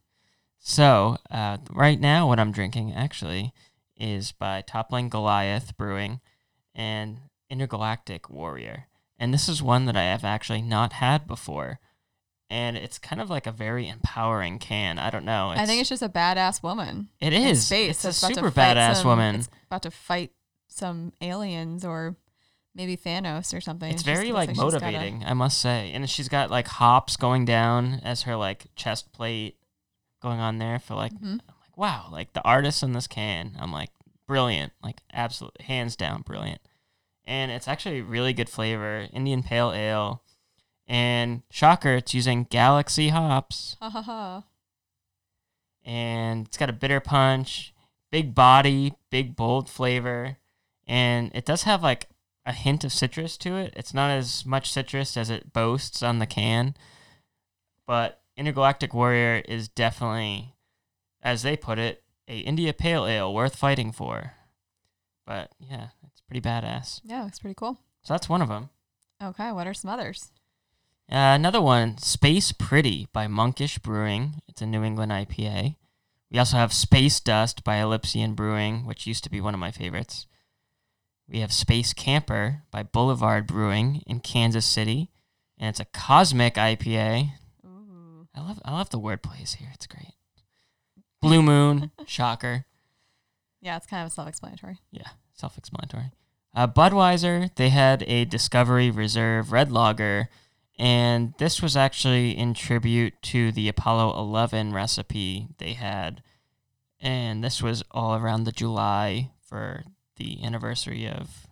So, 0.60 1.17
uh, 1.31 1.58
right 1.72 2.00
now, 2.00 2.27
what 2.27 2.39
I'm 2.39 2.51
drinking 2.51 2.93
actually 2.93 3.53
is 4.00 4.32
by 4.32 4.62
Toppling 4.62 5.10
Goliath 5.10 5.75
Brewing 5.77 6.22
and 6.74 7.18
Intergalactic 7.50 8.29
Warrior. 8.29 8.88
And 9.18 9.34
this 9.34 9.50
is 9.50 9.62
one 9.62 9.86
that 9.86 9.98
I 9.98 10.03
have 10.03 10.24
actually 10.24 10.62
not 10.62 10.94
had 10.94 11.27
before. 11.27 11.79
And 12.50 12.77
it's 12.77 12.98
kind 12.98 13.22
of 13.22 13.29
like 13.29 13.46
a 13.46 13.51
very 13.51 13.88
empowering 13.88 14.58
can. 14.58 14.98
I 14.98 15.10
don't 15.10 15.25
know. 15.25 15.50
I 15.50 15.65
think 15.65 15.82
it's 15.82 15.89
just 15.89 16.01
a 16.01 16.10
badass 16.10 16.63
woman. 16.63 17.10
It 17.20 17.34
is. 17.34 17.65
space. 17.65 18.03
It's 18.03 18.06
a 18.06 18.25
about 18.25 18.29
to 18.29 18.36
super 18.36 18.51
badass 18.51 18.96
some- 18.98 19.08
woman. 19.08 19.36
It's 19.36 19.50
about 19.68 19.84
to 19.84 19.91
fight 19.91 20.32
some 20.68 21.13
aliens 21.22 21.84
or 21.86 22.15
maybe 22.74 22.96
Thanos 22.98 23.53
or 23.56 23.62
something. 23.62 23.91
It's 23.91 24.01
It 24.01 24.06
just 24.06 24.15
very 24.18 24.32
like 24.32 24.50
a- 24.51 24.56
motivating, 24.56 25.24
I 25.25 25.34
must 25.34 25.60
say. 25.60 25.91
And 25.94 26.10
she's 26.10 26.29
got 26.29 26.50
like 26.50 26.68
hops 26.68 27.18
going 27.18 27.46
down 27.46 28.00
as 28.03 28.24
her 28.24 28.36
like 28.36 28.68
chest 28.75 29.12
plate 29.12 29.58
going 30.22 30.39
on 30.39 30.58
there 30.58 30.79
for 30.79 30.96
like 30.96 31.13
Mhm. 31.13 31.41
Wow, 31.79 32.09
like 32.12 32.33
the 32.33 32.43
artist 32.43 32.83
in 32.83 32.91
this 32.91 33.07
can, 33.07 33.55
I'm 33.57 33.71
like, 33.71 33.91
brilliant, 34.27 34.74
like 34.83 34.98
absolutely 35.13 35.63
hands 35.63 35.95
down 35.95 36.24
brilliant. 36.24 36.59
And 37.24 37.51
it's 37.51 37.69
actually 37.69 38.01
really 38.01 38.33
good 38.33 38.50
flavor, 38.50 39.07
Indian 39.13 39.43
Pale 39.43 39.71
Ale. 39.71 40.21
And 40.89 41.41
shocker, 41.50 41.93
it's 41.93 42.13
using 42.13 42.48
Galaxy 42.50 43.09
hops. 43.09 43.77
Ha 43.79 43.89
ha 43.89 44.01
ha. 44.01 44.43
And 45.86 46.48
it's 46.48 46.57
got 46.57 46.69
a 46.69 46.74
bitter 46.74 47.00
punch, 47.00 47.74
big 48.12 48.36
body, 48.36 48.95
big 49.09 49.38
bold 49.38 49.69
flavor. 49.69 50.36
And 50.86 51.31
it 51.33 51.45
does 51.45 51.63
have 51.63 51.81
like 51.81 52.09
a 52.45 52.51
hint 52.51 52.83
of 52.83 52.91
citrus 52.91 53.38
to 53.38 53.55
it. 53.55 53.74
It's 53.77 53.93
not 53.93 54.09
as 54.12 54.45
much 54.45 54.69
citrus 54.69 55.15
as 55.15 55.29
it 55.29 55.53
boasts 55.53 56.03
on 56.03 56.19
the 56.19 56.25
can. 56.25 56.75
But 57.88 58.19
Intergalactic 58.36 58.93
Warrior 58.93 59.43
is 59.48 59.69
definitely, 59.69 60.55
as 61.21 61.43
they 61.43 61.55
put 61.57 61.79
it, 61.79 62.03
a 62.27 62.39
India 62.39 62.73
Pale 62.73 63.05
Ale 63.07 63.33
worth 63.33 63.55
fighting 63.55 63.91
for. 63.91 64.33
But 65.25 65.51
yeah, 65.59 65.88
it's 66.07 66.21
pretty 66.21 66.41
badass. 66.41 67.01
Yeah, 67.03 67.27
it's 67.27 67.39
pretty 67.39 67.55
cool. 67.55 67.79
So 68.03 68.13
that's 68.13 68.29
one 68.29 68.41
of 68.41 68.49
them. 68.49 68.69
Okay, 69.21 69.51
what 69.51 69.67
are 69.67 69.73
some 69.73 69.91
others? 69.91 70.31
Uh, 71.11 71.33
another 71.35 71.61
one, 71.61 71.97
Space 71.97 72.51
Pretty 72.51 73.07
by 73.11 73.27
Monkish 73.27 73.79
Brewing. 73.79 74.41
It's 74.47 74.61
a 74.61 74.65
New 74.67 74.83
England 74.83 75.11
IPA. 75.11 75.75
We 76.31 76.38
also 76.38 76.57
have 76.57 76.71
Space 76.71 77.19
Dust 77.19 77.63
by 77.63 77.77
Elysian 77.77 78.35
Brewing, 78.35 78.85
which 78.85 79.07
used 79.07 79.23
to 79.23 79.31
be 79.31 79.41
one 79.41 79.55
of 79.55 79.59
my 79.59 79.71
favorites. 79.71 80.27
We 81.27 81.39
have 81.39 81.51
Space 81.51 81.93
Camper 81.93 82.61
by 82.71 82.83
Boulevard 82.83 83.47
Brewing 83.47 84.03
in 84.05 84.19
Kansas 84.19 84.65
City. 84.65 85.09
and 85.57 85.69
it's 85.69 85.79
a 85.79 85.85
cosmic 85.85 86.53
IPA. 86.55 87.31
Ooh. 87.65 88.27
I 88.35 88.39
love 88.41 88.61
I 88.63 88.71
love 88.71 88.89
the 88.91 88.99
word 88.99 89.21
plays 89.21 89.53
here. 89.55 89.69
It's 89.73 89.88
great. 89.88 90.13
Blue 91.21 91.41
Moon, 91.41 91.91
shocker. 92.05 92.65
Yeah, 93.61 93.75
it's 93.77 93.85
kind 93.85 94.05
of 94.05 94.11
self-explanatory. 94.11 94.79
Yeah, 94.91 95.07
self-explanatory. 95.33 96.11
Uh, 96.55 96.67
Budweiser, 96.67 97.53
they 97.55 97.69
had 97.69 98.03
a 98.07 98.25
Discovery 98.25 98.89
Reserve 98.89 99.51
Red 99.51 99.71
Lager, 99.71 100.29
and 100.77 101.33
this 101.38 101.61
was 101.61 101.75
actually 101.75 102.38
in 102.38 102.53
tribute 102.53 103.21
to 103.23 103.51
the 103.51 103.67
Apollo 103.67 104.17
11 104.17 104.73
recipe 104.73 105.47
they 105.57 105.73
had, 105.73 106.23
and 107.01 107.43
this 107.43 107.61
was 107.61 107.83
all 107.91 108.15
around 108.15 108.45
the 108.45 108.51
July 108.51 109.31
for 109.45 109.83
the 110.15 110.43
anniversary 110.43 111.07
of 111.07 111.47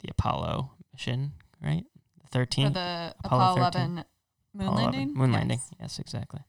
the 0.00 0.08
Apollo 0.10 0.70
mission, 0.92 1.32
right? 1.62 1.84
The 2.30 2.38
13th 2.38 2.64
For 2.68 2.70
the 2.70 3.14
Apollo 3.24 3.42
Apollo 3.42 3.56
11 3.58 3.94
moon 3.94 4.04
Apollo 4.54 4.72
11. 4.78 4.84
landing? 4.92 5.14
Moon 5.14 5.30
Yes. 5.30 5.38
landing. 5.38 5.60
Yes, 5.78 5.98
exactly. 5.98 6.40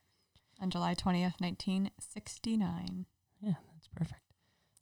On 0.61 0.69
July 0.69 0.93
20th, 0.93 1.41
1969. 1.41 3.05
Yeah, 3.41 3.53
that's 3.73 3.87
perfect. 3.95 4.21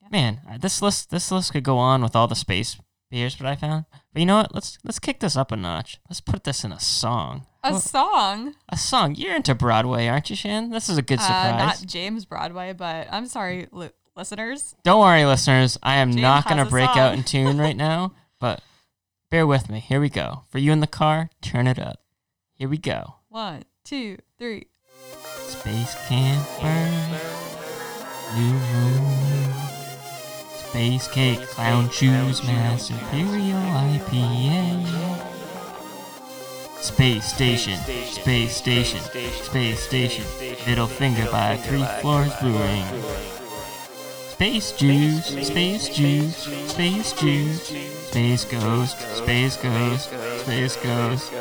Yeah. 0.02 0.10
Man, 0.12 0.42
uh, 0.50 0.58
this 0.58 0.82
list 0.82 1.10
this 1.10 1.32
list 1.32 1.52
could 1.54 1.64
go 1.64 1.78
on 1.78 2.02
with 2.02 2.16
all 2.16 2.28
the 2.28 2.36
space 2.36 2.78
beers 3.10 3.36
that 3.38 3.48
I 3.48 3.56
found. 3.56 3.86
But 4.14 4.20
you 4.20 4.26
know 4.26 4.38
what? 4.38 4.54
Let's 4.54 4.78
let's 4.84 5.00
kick 5.00 5.20
this 5.20 5.36
up 5.38 5.52
a 5.52 5.56
notch. 5.56 6.00
Let's 6.10 6.22
put 6.22 6.44
this 6.44 6.64
in 6.64 6.72
a 6.72 6.80
song. 6.80 7.46
A 7.64 7.72
Well, 7.72 7.80
song? 7.80 8.56
a 8.70 8.78
song. 8.78 9.16
You're 9.16 9.36
into 9.36 9.56
Broadway, 9.56 10.08
aren't 10.08 10.30
you, 10.30 10.36
Shan? 10.36 10.70
This 10.70 10.90
is 10.90 10.98
a 10.98 11.02
good 11.02 11.20
Uh, 11.20 11.24
surprise. 11.24 11.82
not 11.82 11.88
James 11.90 12.26
Broadway, 12.26 12.74
but 12.74 13.08
I'm 13.12 13.26
sorry, 13.26 13.68
li- 13.72 13.90
listeners. 14.16 14.76
Don't 14.84 15.00
worry, 15.02 15.26
listeners. 15.26 15.78
I 15.84 15.96
am 15.96 16.12
James 16.12 16.22
not 16.22 16.48
gonna 16.48 16.66
break 16.66 16.90
song. 16.90 17.00
out 17.00 17.14
in 17.14 17.24
tune 17.24 17.58
right 17.58 17.76
now, 17.90 18.14
but 18.40 18.62
bear 19.30 19.46
with 19.48 19.70
me. 19.70 19.80
Here 19.80 20.00
we 20.02 20.10
go. 20.10 20.44
For 20.50 20.58
you 20.60 20.72
in 20.72 20.80
the 20.82 20.88
car, 20.88 21.30
turn 21.42 21.68
it 21.68 21.80
up. 21.80 22.00
Here 22.54 22.70
we 22.70 22.78
go. 22.78 23.16
One, 23.30 23.64
two, 23.84 24.18
three. 24.38 24.68
Space 25.50 25.96
camper, 26.08 26.92
New 28.36 28.54
moon, 28.54 29.54
space 30.54 31.08
cake, 31.08 31.42
clown 31.48 31.90
shoes, 31.90 32.44
mass 32.44 32.92
imperial 32.92 33.58
IPA. 33.58 34.86
Space 36.80 37.26
station, 37.34 37.80
space 38.06 38.56
station, 38.56 39.00
space 39.42 39.80
station, 39.82 40.24
middle 40.68 40.86
finger 40.86 41.26
by 41.32 41.58
three 41.58 41.84
Floyds 42.00 42.40
brewing. 42.40 42.86
Space 44.30 44.72
juice, 44.74 45.26
space 45.48 45.90
juice, 45.90 46.38
space 46.68 47.14
juice, 47.14 47.68
space 48.08 48.46
ghost, 48.46 49.00
space 49.18 49.58
ghost, 49.58 50.10
space 50.42 50.76
ghost. 50.76 51.34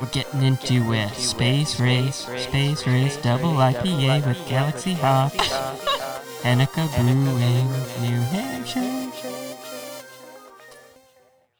We're 0.00 0.08
getting 0.08 0.42
into 0.42 0.92
it. 0.92 1.10
Space 1.14 1.78
race, 1.78 2.26
space 2.38 2.86
race, 2.86 3.16
double 3.18 3.52
IPA 3.52 4.26
with 4.26 4.48
Galaxy 4.48 4.94
hops. 4.94 5.36
Henniker 6.42 6.88
Brewing, 6.94 7.68
New 8.10 8.20
Hampshire. 8.20 8.80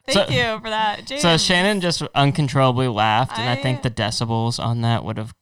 Thank 0.06 0.28
So- 0.28 0.34
you 0.34 0.58
for 0.60 0.70
that, 0.70 1.06
James. 1.06 1.22
So 1.22 1.36
Shannon 1.36 1.80
just 1.80 2.02
uncontrollably 2.14 2.88
laughed, 2.88 3.38
and 3.38 3.48
I, 3.48 3.52
I- 3.52 3.62
think 3.62 3.82
the 3.82 3.90
decibels 3.90 4.58
on 4.58 4.80
that 4.82 5.04
would 5.04 5.18
have. 5.18 5.34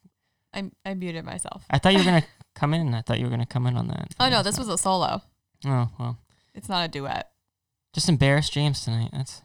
I, 0.53 0.71
I 0.85 0.95
muted 0.95 1.25
myself. 1.25 1.65
I 1.71 1.79
thought 1.79 1.93
you 1.93 1.99
were 1.99 2.05
gonna 2.05 2.25
come 2.55 2.75
in. 2.75 2.95
I 2.95 3.03
thought 3.03 3.19
you 3.19 3.25
were 3.27 3.31
gonna 3.31 3.47
come 3.47 3.67
in 3.67 3.77
on 3.77 3.89
that. 3.89 4.15
Oh 4.19 4.29
no, 4.29 4.43
this 4.43 4.59
was 4.59 4.69
a 4.69 4.77
solo. 4.77 5.23
Oh 5.67 5.89
well, 5.99 6.19
It's 6.55 6.69
not 6.69 6.85
a 6.85 6.89
duet. 6.89 7.31
just 7.95 8.09
embarrassed 8.09 8.53
James 8.53 8.83
tonight. 8.85 9.11
That's 9.13 9.43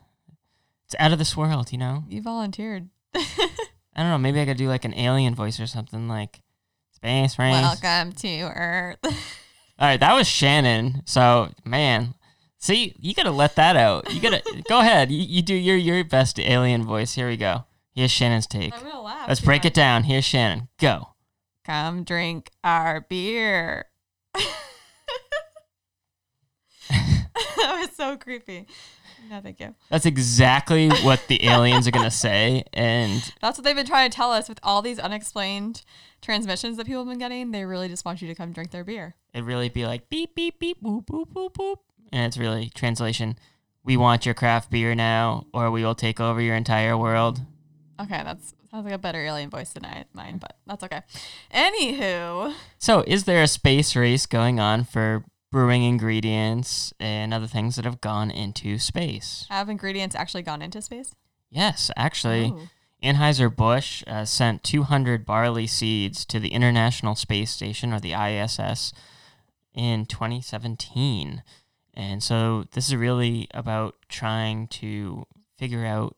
it's 0.86 0.96
out 1.00 1.12
of 1.14 1.20
this 1.20 1.38
world, 1.38 1.72
you 1.72 1.78
know. 1.78 2.04
You 2.10 2.22
volunteered. 2.22 2.90
I 3.96 4.02
don't 4.02 4.10
know. 4.10 4.18
Maybe 4.18 4.42
I 4.42 4.46
could 4.46 4.58
do 4.58 4.68
like 4.68 4.86
an 4.86 4.94
alien 4.94 5.36
voice 5.36 5.60
or 5.60 5.68
something 5.68 6.08
like 6.08 6.42
space 6.92 7.38
race. 7.38 7.54
Welcome 7.54 8.14
to 8.14 8.42
Earth. 8.56 8.98
All 9.04 9.88
right, 9.88 10.00
that 10.00 10.14
was 10.14 10.28
Shannon. 10.28 11.02
So, 11.06 11.50
man, 11.66 12.16
see, 12.58 12.96
you 13.00 13.14
gotta 13.14 13.32
let 13.32 13.56
that 13.56 13.76
out. 13.76 14.12
You 14.14 14.22
gotta 14.22 14.42
go 14.70 14.80
ahead. 14.80 15.12
You, 15.12 15.22
you 15.22 15.42
do 15.42 15.56
your 15.56 15.78
your 15.78 16.04
best 16.04 16.40
alien 16.40 16.84
voice. 16.84 17.14
Here 17.16 17.28
we 17.28 17.38
go. 17.38 17.66
Here's 17.94 18.12
Shannon's 18.12 18.48
take. 18.48 18.74
I'm 18.76 18.84
gonna 18.84 19.02
laugh. 19.02 19.28
Let's 19.28 19.42
break 19.42 19.66
it 19.66 19.74
down. 19.74 20.04
Here's 20.04 20.26
Shannon. 20.26 20.70
Go. 20.80 21.10
Come 21.66 22.04
drink 22.04 22.50
our 22.64 23.02
beer. 23.02 23.86
that 26.90 27.80
was 27.80 27.90
so 27.96 28.18
creepy. 28.18 28.68
No, 29.30 29.40
thank 29.42 29.60
you. 29.60 29.74
That's 29.90 30.06
exactly 30.06 30.90
what 30.90 31.28
the 31.28 31.46
aliens 31.46 31.88
are 31.88 31.92
gonna 31.92 32.12
say, 32.12 32.64
and 32.74 33.22
That's 33.42 33.58
what 33.58 33.64
they've 33.66 33.76
been 33.76 33.86
trying 33.86 34.10
to 34.10 34.16
tell 34.16 34.32
us 34.32 34.50
with 34.50 34.60
all 34.64 34.82
these 34.82 35.00
unexplained 35.00 35.84
transmissions 36.22 36.78
that 36.78 36.86
people 36.86 37.02
have 37.04 37.10
been 37.10 37.20
getting. 37.20 37.52
They 37.52 37.66
really 37.66 37.88
just 37.88 38.06
want 38.06 38.22
you 38.22 38.28
to 38.28 38.36
come 38.36 38.52
drink 38.52 38.72
their 38.72 38.84
beer. 38.84 39.16
it'd 39.34 39.46
really 39.46 39.70
be 39.70 39.86
like 39.86 40.10
beep 40.10 40.36
beep 40.36 40.60
beep 40.60 40.82
boop 40.84 41.06
boop 41.06 41.30
boop 41.34 41.54
boop, 41.54 41.78
and 42.12 42.26
it's 42.26 42.38
really 42.38 42.70
translation. 42.74 43.38
We 43.84 43.98
want 43.98 44.26
your 44.26 44.34
craft 44.36 44.70
beer 44.72 44.96
now, 44.96 45.48
or 45.54 45.70
we 45.70 45.84
will 45.84 45.96
take 45.96 46.20
over 46.20 46.40
your 46.42 46.56
entire 46.56 46.98
world. 46.98 47.42
Okay, 48.00 48.22
that's 48.24 48.54
sounds 48.72 48.86
like 48.86 48.94
a 48.94 48.98
better 48.98 49.24
alien 49.24 49.50
voice 49.50 49.72
than 49.74 49.86
I, 49.86 50.06
mine, 50.14 50.38
but 50.40 50.58
that's 50.66 50.84
okay. 50.84 51.02
Anywho, 51.54 52.54
So, 52.80 53.04
is 53.06 53.26
there 53.26 53.44
a 53.44 53.48
space 53.48 53.96
race 53.96 54.26
going 54.26 54.60
on 54.60 54.84
for 54.84 55.24
brewing 55.54 55.84
ingredients 55.84 56.94
and 57.00 57.34
other 57.34 57.48
things 57.48 57.78
that 57.78 57.86
have 57.86 58.02
gone 58.02 58.30
into 58.30 58.78
space? 58.80 59.46
have 59.50 59.70
ingredients 59.70 60.16
actually 60.16 60.42
gone 60.42 60.62
into 60.62 60.82
space? 60.82 61.16
Yes, 61.50 61.92
actually, 61.96 62.48
Ooh. 62.48 62.68
Anheuser-Busch 63.04 64.04
uh, 64.08 64.26
sent 64.26 64.64
200 64.64 65.26
barley 65.26 65.68
seeds 65.68 66.26
to 66.26 66.40
the 66.40 66.50
International 66.50 67.16
Space 67.16 67.52
Station, 67.52 67.94
or 67.94 68.00
the 68.00 68.14
ISS, 68.14 68.92
in 69.74 70.06
2017. 70.06 71.44
And 71.94 72.24
so 72.24 72.66
this 72.72 72.88
is 72.88 72.96
really 72.96 73.48
about 73.54 73.96
trying 74.10 74.68
to 74.68 75.26
figure 75.58 75.86
out 75.86 76.16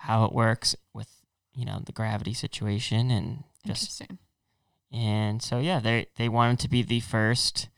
how 0.00 0.24
it 0.24 0.32
works 0.32 0.76
with, 0.92 1.08
you 1.54 1.64
know, 1.64 1.80
the 1.84 1.92
gravity 1.92 2.34
situation 2.34 3.10
and 3.10 3.44
just 3.66 4.00
Interesting. 4.00 4.18
and 4.92 5.42
so 5.42 5.58
yeah, 5.58 5.80
they 5.80 6.06
they 6.16 6.28
wanted 6.28 6.58
to 6.60 6.68
be 6.68 6.82
the 6.82 7.00
first 7.00 7.68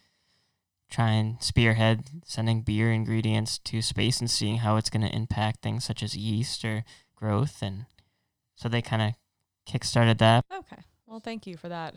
try 0.91 1.11
and 1.11 1.43
spearhead 1.43 2.05
sending 2.25 2.63
beer 2.63 2.91
ingredients 2.91 3.59
to 3.59 3.83
space 3.83 4.21
and 4.21 4.31
seeing 4.31 4.59
how 4.59 4.77
it's 4.77 4.91
going 4.91 5.07
to 5.07 5.15
impact 5.15 5.63
things 5.63 5.85
such 5.85 6.03
as 6.03 6.17
yeast 6.17 6.65
or 6.65 6.85
growth 7.15 7.63
and 7.63 7.87
so 8.57 8.69
they 8.69 8.83
kind 8.83 9.03
of 9.03 9.15
kickstarted 9.73 10.19
that. 10.19 10.45
Okay. 10.53 10.83
Well, 11.07 11.21
thank 11.21 11.47
you 11.47 11.57
for 11.57 11.69
that 11.69 11.95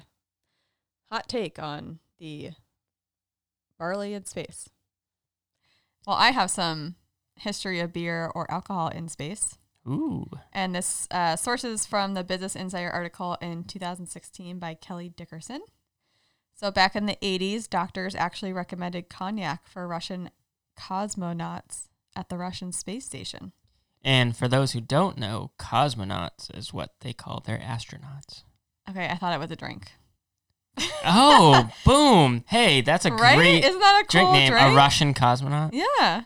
hot 1.11 1.27
take 1.27 1.59
on 1.59 1.99
the 2.19 2.51
barley 3.77 4.13
in 4.13 4.25
space. 4.25 4.69
Well, 6.05 6.15
I 6.15 6.31
have 6.31 6.49
some 6.49 6.95
history 7.35 7.79
of 7.79 7.93
beer 7.93 8.31
or 8.33 8.49
alcohol 8.51 8.87
in 8.89 9.09
space. 9.09 9.57
Ooh. 9.87 10.29
And 10.53 10.75
this 10.75 11.07
uh, 11.11 11.35
sources 11.35 11.85
from 11.85 12.13
the 12.13 12.23
Business 12.23 12.55
Insider 12.55 12.89
article 12.89 13.37
in 13.41 13.63
2016 13.63 14.59
by 14.59 14.75
Kelly 14.75 15.09
Dickerson. 15.09 15.61
So, 16.61 16.69
back 16.69 16.95
in 16.95 17.07
the 17.07 17.17
80s, 17.23 17.67
doctors 17.67 18.13
actually 18.13 18.53
recommended 18.53 19.09
cognac 19.09 19.67
for 19.67 19.87
Russian 19.87 20.29
cosmonauts 20.77 21.87
at 22.15 22.29
the 22.29 22.37
Russian 22.37 22.71
space 22.71 23.03
station. 23.05 23.51
And 24.03 24.37
for 24.37 24.47
those 24.47 24.73
who 24.73 24.79
don't 24.81 25.17
know, 25.17 25.51
cosmonauts 25.57 26.55
is 26.55 26.71
what 26.71 26.91
they 27.01 27.13
call 27.13 27.41
their 27.43 27.57
astronauts. 27.57 28.43
Okay, 28.87 29.07
I 29.07 29.15
thought 29.15 29.33
it 29.33 29.39
was 29.39 29.49
a 29.49 29.55
drink. 29.55 29.91
Oh, 31.03 31.69
boom. 31.85 32.43
Hey, 32.47 32.81
that's 32.81 33.05
a 33.05 33.11
right? 33.11 33.35
great 33.37 33.65
Isn't 33.65 33.79
that 33.79 34.03
a 34.03 34.07
drink 34.11 34.27
cool 34.27 34.33
name. 34.33 34.51
drink? 34.51 34.67
A 34.67 34.75
Russian 34.75 35.13
cosmonaut. 35.15 35.71
Yeah. 35.73 36.23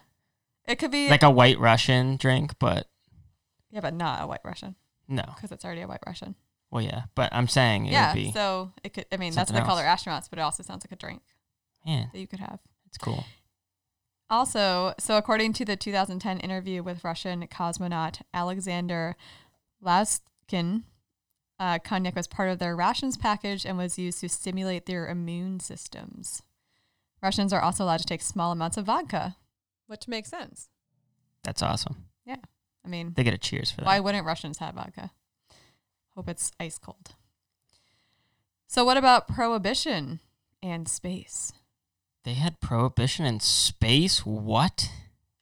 It 0.68 0.76
could 0.80 0.92
be 0.92 1.10
Like 1.10 1.24
a 1.24 1.30
white 1.32 1.60
Russian 1.60 2.18
drink, 2.18 2.56
but 2.60 2.88
Yeah, 3.72 3.80
but 3.82 3.94
not 3.94 4.22
a 4.24 4.28
white 4.28 4.42
Russian 4.44 4.76
no. 5.08 5.24
because 5.36 5.52
it's 5.54 5.64
already 5.64 5.82
a 5.82 5.88
white 5.88 6.04
Russian. 6.06 6.36
Well, 6.72 6.84
yeah, 6.84 7.04
but 7.16 7.34
I'm 7.34 7.48
saying 7.48 7.86
it 7.86 7.92
yeah, 7.92 8.14
would 8.14 8.16
be 8.16 8.32
so 8.32 8.72
it 8.84 8.94
could. 8.94 9.06
I 9.12 9.18
mean, 9.18 9.34
that's 9.34 9.52
they 9.52 9.60
call 9.60 9.78
else. 9.78 9.80
their 9.80 10.14
astronauts, 10.14 10.30
but 10.30 10.40
it 10.40 10.42
also 10.42 10.64
sounds 10.64 10.86
like 10.86 10.92
a 10.92 10.96
drink 10.96 11.22
man, 11.86 12.10
that 12.12 12.20
you 12.20 12.28
could 12.28 12.40
have. 12.40 12.60
it's 12.88 12.98
cool. 12.98 13.26
Also, 14.30 14.94
so 15.00 15.18
according 15.18 15.54
to 15.54 15.66
the 15.66 15.76
2010 15.76 16.40
interview 16.40 16.82
with 16.82 17.04
Russian 17.04 17.46
cosmonaut 17.48 18.22
Alexander 18.34 19.16
Laskin, 19.84 20.84
uh, 21.60 21.80
cognac 21.80 22.16
was 22.16 22.28
part 22.28 22.50
of 22.50 22.58
their 22.60 22.76
rations 22.76 23.18
package 23.18 23.66
and 23.66 23.78
was 23.78 24.00
used 24.00 24.20
to 24.22 24.30
stimulate 24.30 24.88
their 24.88 25.08
immune 25.08 25.60
systems. 25.60 26.42
Russians 27.22 27.54
are 27.54 27.62
also 27.62 27.84
allowed 27.84 28.00
to 28.00 28.06
take 28.06 28.22
small 28.22 28.52
amounts 28.52 28.78
of 28.78 28.86
vodka, 28.86 29.38
which 29.88 30.08
makes 30.08 30.30
sense. 30.30 30.70
That's 31.44 31.62
awesome. 31.62 32.06
Yeah. 32.26 32.38
I 32.84 32.88
mean, 32.88 33.14
They 33.16 33.24
get 33.24 33.34
a 33.34 33.38
cheers 33.38 33.72
for 33.72 33.82
that. 33.82 33.86
Why 33.88 34.00
wouldn't 34.00 34.26
Russians 34.26 34.58
have 34.58 34.76
vodka? 34.76 35.12
Hope 36.16 36.30
it's 36.30 36.52
ice 36.60 36.78
cold. 36.78 37.16
So, 38.68 38.84
what 38.86 38.98
about 38.98 39.28
prohibition 39.28 40.20
and 40.64 40.88
space? 40.88 41.54
They 42.24 42.34
had 42.34 42.60
prohibition 42.60 43.26
in 43.26 43.40
space. 43.40 44.26
What? 44.26 44.90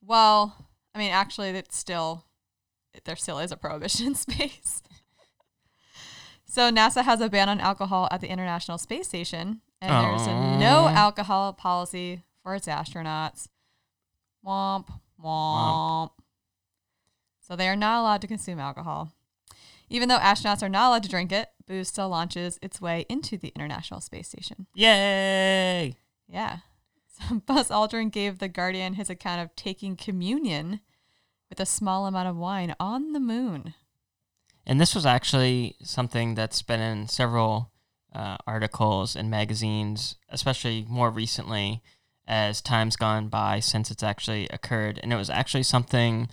Well, 0.01 0.67
I 0.93 0.99
mean, 0.99 1.11
actually, 1.11 1.49
it's 1.49 1.77
still 1.77 2.25
there 3.05 3.15
still 3.15 3.39
is 3.39 3.51
a 3.51 3.57
prohibition 3.57 4.07
in 4.07 4.15
space. 4.15 4.81
So 6.45 6.69
NASA 6.69 7.03
has 7.03 7.19
a 7.19 7.29
ban 7.29 7.49
on 7.49 7.59
alcohol 7.59 8.07
at 8.11 8.21
the 8.21 8.27
International 8.27 8.77
Space 8.77 9.07
Station, 9.07 9.61
and 9.81 9.91
there's 9.91 10.27
a 10.27 10.59
no 10.59 10.87
alcohol 10.87 11.51
policy 11.53 12.23
for 12.43 12.53
its 12.53 12.67
astronauts. 12.67 13.47
Womp 14.45 14.87
womp. 15.23 16.11
So 17.41 17.55
they 17.55 17.67
are 17.67 17.75
not 17.75 18.01
allowed 18.01 18.21
to 18.21 18.27
consume 18.27 18.59
alcohol. 18.59 19.11
Even 19.93 20.09
though 20.09 20.17
astronauts 20.17 20.63
are 20.63 20.69
not 20.69 20.89
allowed 20.89 21.03
to 21.03 21.09
drink 21.09 21.31
it, 21.31 21.49
booze 21.67 21.87
still 21.87 22.09
launches 22.09 22.57
its 22.63 22.81
way 22.81 23.05
into 23.09 23.37
the 23.37 23.49
International 23.49 24.01
Space 24.01 24.27
Station. 24.27 24.65
Yay! 24.73 25.95
Yeah. 26.27 26.57
So 27.29 27.41
Buzz 27.45 27.69
Aldrin 27.69 28.11
gave 28.11 28.39
the 28.39 28.47
Guardian 28.47 28.95
his 28.95 29.07
account 29.07 29.39
of 29.39 29.55
taking 29.55 29.95
communion 29.95 30.79
with 31.47 31.59
a 31.59 31.65
small 31.65 32.07
amount 32.07 32.27
of 32.27 32.35
wine 32.35 32.73
on 32.79 33.13
the 33.13 33.19
moon. 33.19 33.75
And 34.65 34.81
this 34.81 34.95
was 34.95 35.05
actually 35.05 35.75
something 35.83 36.33
that's 36.33 36.63
been 36.63 36.79
in 36.81 37.07
several 37.07 37.71
uh, 38.15 38.37
articles 38.47 39.15
and 39.15 39.29
magazines, 39.29 40.15
especially 40.27 40.87
more 40.89 41.11
recently 41.11 41.83
as 42.27 42.63
time's 42.63 42.95
gone 42.95 43.27
by 43.27 43.59
since 43.59 43.91
it's 43.91 44.01
actually 44.01 44.47
occurred. 44.47 44.99
And 45.03 45.13
it 45.13 45.17
was 45.17 45.29
actually 45.29 45.63
something 45.63 46.29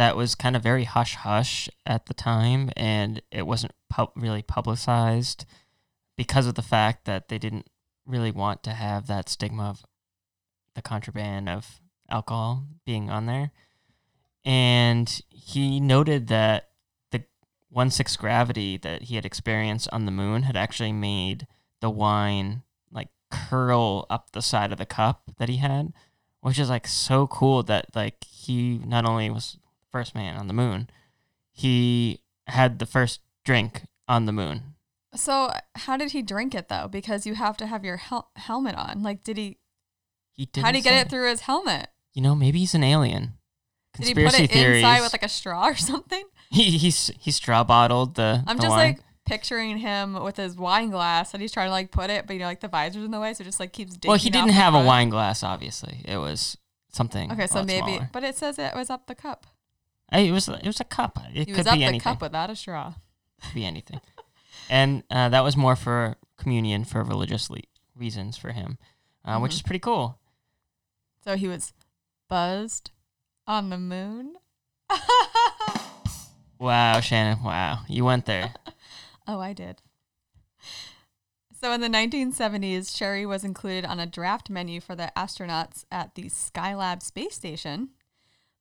that 0.00 0.16
was 0.16 0.34
kind 0.34 0.56
of 0.56 0.62
very 0.62 0.84
hush 0.84 1.14
hush 1.14 1.68
at 1.84 2.06
the 2.06 2.14
time, 2.14 2.70
and 2.74 3.20
it 3.30 3.46
wasn't 3.46 3.74
pub- 3.90 4.12
really 4.16 4.40
publicized 4.40 5.44
because 6.16 6.46
of 6.46 6.54
the 6.54 6.62
fact 6.62 7.04
that 7.04 7.28
they 7.28 7.36
didn't 7.36 7.68
really 8.06 8.30
want 8.30 8.62
to 8.62 8.70
have 8.70 9.08
that 9.08 9.28
stigma 9.28 9.64
of 9.64 9.84
the 10.74 10.80
contraband 10.80 11.50
of 11.50 11.82
alcohol 12.08 12.64
being 12.86 13.10
on 13.10 13.26
there. 13.26 13.50
And 14.42 15.20
he 15.28 15.80
noted 15.80 16.28
that 16.28 16.70
the 17.10 17.24
one 17.68 17.90
six 17.90 18.16
gravity 18.16 18.78
that 18.78 19.02
he 19.02 19.16
had 19.16 19.26
experienced 19.26 19.90
on 19.92 20.06
the 20.06 20.10
moon 20.10 20.44
had 20.44 20.56
actually 20.56 20.92
made 20.92 21.46
the 21.82 21.90
wine 21.90 22.62
like 22.90 23.08
curl 23.30 24.06
up 24.08 24.32
the 24.32 24.40
side 24.40 24.72
of 24.72 24.78
the 24.78 24.86
cup 24.86 25.32
that 25.36 25.50
he 25.50 25.58
had, 25.58 25.92
which 26.40 26.58
is 26.58 26.70
like 26.70 26.86
so 26.86 27.26
cool 27.26 27.62
that 27.64 27.94
like 27.94 28.24
he 28.24 28.78
not 28.78 29.04
only 29.04 29.28
was 29.28 29.58
first 29.92 30.14
man 30.14 30.36
on 30.36 30.46
the 30.46 30.52
moon, 30.54 30.88
he 31.50 32.20
had 32.46 32.78
the 32.78 32.86
first 32.86 33.20
drink 33.44 33.82
on 34.08 34.26
the 34.26 34.32
moon. 34.32 34.74
So, 35.14 35.52
how 35.74 35.96
did 35.96 36.12
he 36.12 36.22
drink 36.22 36.54
it 36.54 36.68
though? 36.68 36.88
Because 36.88 37.26
you 37.26 37.34
have 37.34 37.56
to 37.58 37.66
have 37.66 37.84
your 37.84 37.96
hel- 37.96 38.30
helmet 38.36 38.76
on. 38.76 39.02
Like, 39.02 39.24
did 39.24 39.36
he? 39.36 39.58
He 40.32 40.46
didn't 40.46 40.64
how 40.64 40.72
did 40.72 40.78
he 40.78 40.82
get 40.82 41.06
it 41.06 41.10
through 41.10 41.28
his 41.28 41.42
helmet? 41.42 41.88
You 42.14 42.22
know, 42.22 42.34
maybe 42.34 42.60
he's 42.60 42.74
an 42.74 42.84
alien. 42.84 43.34
Conspiracy 43.94 44.14
Did 44.14 44.40
he 44.42 44.46
put 44.46 44.50
it 44.50 44.54
theories. 44.54 44.76
inside 44.78 45.00
with 45.00 45.12
like 45.12 45.24
a 45.24 45.28
straw 45.28 45.66
or 45.68 45.76
something? 45.76 46.24
he 46.50 46.78
he's 46.78 47.10
he 47.18 47.30
straw 47.30 47.64
bottled 47.64 48.14
the. 48.14 48.42
I'm 48.46 48.56
the 48.56 48.62
just 48.62 48.70
wine. 48.70 48.88
like 48.92 49.00
picturing 49.26 49.78
him 49.78 50.14
with 50.22 50.36
his 50.36 50.56
wine 50.56 50.90
glass 50.90 51.34
and 51.34 51.40
he's 51.40 51.52
trying 51.52 51.68
to 51.68 51.72
like 51.72 51.90
put 51.90 52.08
it, 52.10 52.26
but 52.26 52.34
you 52.34 52.38
know, 52.40 52.46
like 52.46 52.60
the 52.60 52.68
visor's 52.68 53.04
in 53.04 53.10
the 53.10 53.20
way, 53.20 53.34
so 53.34 53.42
it 53.42 53.44
just 53.46 53.58
like 53.60 53.72
keeps. 53.72 53.96
Well, 54.04 54.16
he 54.16 54.30
didn't 54.30 54.50
have 54.50 54.74
a 54.74 54.82
wine 54.84 55.08
glass. 55.10 55.42
Obviously, 55.42 56.02
it 56.04 56.18
was 56.18 56.56
something. 56.92 57.32
Okay, 57.32 57.46
so 57.48 57.64
maybe, 57.64 57.94
smaller. 57.94 58.10
but 58.12 58.22
it 58.24 58.36
says 58.36 58.58
it 58.58 58.74
was 58.74 58.90
up 58.90 59.06
the 59.08 59.14
cup. 59.16 59.46
It 60.12 60.32
was 60.32 60.48
it 60.48 60.64
was 60.66 60.80
a 60.80 60.84
cup. 60.84 61.18
It 61.18 61.22
could 61.24 61.34
be 61.34 61.36
anything. 61.36 61.46
He 61.46 61.52
could 61.52 61.56
was 61.58 61.66
up 61.66 61.72
be 61.74 61.78
the 61.78 61.84
anything. 61.84 62.00
cup 62.00 62.20
without 62.22 62.50
a 62.50 62.56
straw. 62.56 62.94
Could 63.42 63.54
be 63.54 63.64
anything. 63.64 64.00
and 64.68 65.02
uh, 65.10 65.28
that 65.28 65.44
was 65.44 65.56
more 65.56 65.76
for 65.76 66.16
communion 66.36 66.84
for 66.84 67.02
religious 67.04 67.48
le- 67.50 67.60
reasons 67.96 68.36
for 68.36 68.52
him, 68.52 68.78
uh, 69.24 69.38
which 69.38 69.52
Mhm. 69.52 69.56
is 69.56 69.62
pretty 69.62 69.78
cool. 69.78 70.18
So 71.24 71.36
he 71.36 71.46
was 71.48 71.72
buzzed 72.28 72.90
on 73.46 73.70
the 73.70 73.78
moon. 73.78 74.34
Wow, 76.58 77.00
Shannon. 77.00 77.42
Wow, 77.42 77.80
you 77.88 78.04
went 78.04 78.26
there. 78.26 78.54
Oh, 79.26 79.38
I 79.38 79.52
did. 79.52 79.80
So 81.60 81.70
in 81.72 81.80
the 81.80 81.88
1970s, 81.88 82.96
sherry 82.96 83.24
was 83.24 83.44
included 83.44 83.84
on 83.84 84.00
a 84.00 84.06
draft 84.06 84.50
menu 84.50 84.80
for 84.80 84.96
the 84.96 85.12
astronauts 85.16 85.84
at 85.92 86.16
the 86.16 86.24
Skylab 86.24 87.00
space 87.00 87.36
station. 87.36 87.90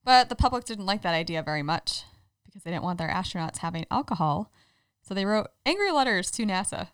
But 0.04 0.30
the 0.30 0.36
public 0.36 0.66
didn't 0.66 0.86
like 0.86 1.02
that 1.04 1.14
idea 1.14 1.44
very 1.44 1.64
much 1.64 2.04
because 2.46 2.64
they 2.64 2.72
didn't 2.72 2.84
want 2.84 2.98
their 2.98 3.10
astronauts 3.10 3.58
having 3.58 3.86
alcohol. 3.92 4.52
So 5.02 5.14
they 5.14 5.26
wrote 5.26 5.48
angry 5.66 5.92
letters 5.92 6.32
to 6.32 6.46
NASA. 6.46 6.88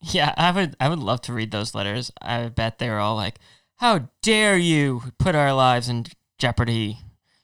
yeah, 0.00 0.34
I 0.36 0.50
would 0.50 0.76
I 0.80 0.88
would 0.88 0.98
love 0.98 1.20
to 1.22 1.32
read 1.32 1.50
those 1.50 1.74
letters. 1.74 2.10
I 2.20 2.48
bet 2.48 2.78
they 2.78 2.88
were 2.90 2.98
all 2.98 3.16
like, 3.16 3.38
"How 3.76 4.08
dare 4.22 4.56
you 4.56 5.02
put 5.18 5.34
our 5.34 5.52
lives 5.52 5.88
in 5.88 6.06
jeopardy 6.38 6.98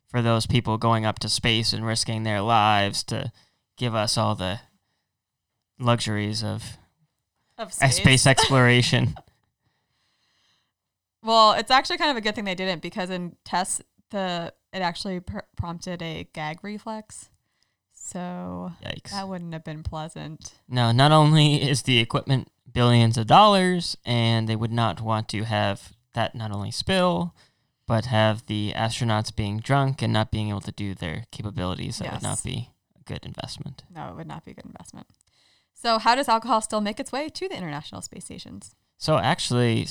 for 0.09 0.23
those 0.23 0.47
people 0.47 0.79
going 0.79 1.05
up 1.05 1.19
to 1.21 1.29
space 1.29 1.73
and 1.73 1.87
risking 1.87 2.23
their 2.23 2.41
lives 2.41 3.03
to 3.05 3.33
give 3.77 3.95
us 3.95 4.17
all 4.19 4.35
the 4.35 4.61
luxuries 5.79 6.43
of 6.43 6.79
Of 7.57 7.69
uh, 7.81 7.89
space 7.89 8.27
exploration." 8.27 9.15
Well, 11.23 11.53
it's 11.53 11.71
actually 11.71 11.99
kind 11.99 12.13
of 12.13 12.17
a 12.17 12.21
good 12.21 12.35
thing 12.37 12.45
they 12.45 12.55
didn't 12.55 12.81
because 12.81 13.11
in 13.11 13.37
tests, 13.45 13.83
the 14.11 14.55
it 14.73 14.81
actually 14.81 15.21
pr- 15.21 15.39
prompted 15.57 16.03
a 16.03 16.29
gag 16.33 16.63
reflex. 16.63 17.31
So 17.93 18.73
Yikes. 18.85 19.11
that 19.11 19.29
wouldn't 19.29 19.53
have 19.53 19.65
been 19.65 19.83
pleasant. 19.83 20.55
No, 20.69 20.93
not 20.93 21.13
only 21.13 21.63
is 21.63 21.83
the 21.83 21.99
equipment 21.99 22.49
billions 22.73 23.19
of 23.19 23.27
dollars, 23.27 23.97
and 24.05 24.49
they 24.49 24.57
would 24.57 24.73
not 24.73 25.01
want 25.01 25.29
to 25.31 25.45
have 25.45 25.93
that 26.15 26.35
not 26.35 26.53
only 26.53 26.71
spill, 26.71 27.35
but 27.87 28.07
have 28.07 28.47
the 28.47 28.73
astronauts 28.77 29.35
being 29.35 29.59
drunk 29.59 30.03
and 30.03 30.13
not 30.13 30.31
being 30.31 30.49
able 30.49 30.61
to 30.61 30.73
do 30.73 30.95
their 30.95 31.25
capabilities. 31.31 31.99
That 31.99 32.13
would 32.13 32.23
not 32.23 32.43
be 32.43 32.71
a 32.99 33.03
good 33.05 33.25
investment. 33.25 33.85
No, 33.95 34.09
it 34.09 34.17
would 34.17 34.27
not 34.27 34.45
be 34.45 34.53
a 34.53 34.55
good 34.55 34.67
investment. 34.67 35.07
So, 35.75 35.99
how 35.99 36.15
does 36.15 36.29
alcohol 36.29 36.61
still 36.61 36.81
make 36.81 36.99
its 36.99 37.13
way 37.13 37.29
to 37.29 37.49
the 37.49 37.57
International 37.57 38.03
Space 38.03 38.25
Stations? 38.25 38.75
So 38.99 39.17
actually, 39.17 39.87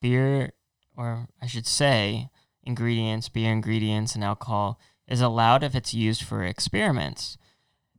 beer, 0.00 0.52
or 0.96 1.26
I 1.42 1.46
should 1.46 1.66
say, 1.66 2.30
ingredients, 2.64 3.28
beer 3.28 3.52
ingredients, 3.52 4.14
and 4.14 4.24
alcohol 4.24 4.78
is 5.06 5.20
allowed 5.20 5.62
if 5.62 5.74
it's 5.74 5.94
used 5.94 6.22
for 6.22 6.42
experiments. 6.42 7.36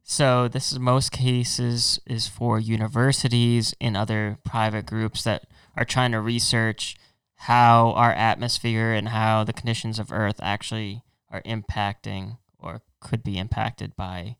So 0.04 0.48
this 0.48 0.72
is 0.72 0.80
most 0.80 1.12
cases 1.12 2.00
is 2.06 2.28
for 2.28 2.60
universities 2.60 3.74
and 3.82 3.98
other 3.98 4.38
private 4.44 4.86
groups 4.86 5.24
that 5.24 5.48
are 5.76 5.86
trying 5.86 6.12
to 6.12 6.20
research 6.20 6.96
how 7.36 7.92
our 7.92 8.14
atmosphere 8.14 8.94
and 8.94 9.10
how 9.10 9.44
the 9.44 9.54
conditions 9.54 10.00
of 10.00 10.12
Earth 10.12 10.40
actually 10.42 11.04
are 11.30 11.42
impacting 11.42 12.38
or 12.60 12.82
could 13.00 13.24
be 13.24 13.38
impacted 13.38 13.96
by 13.96 14.38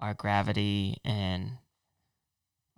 our 0.00 0.14
gravity 0.14 0.96
and 1.04 1.58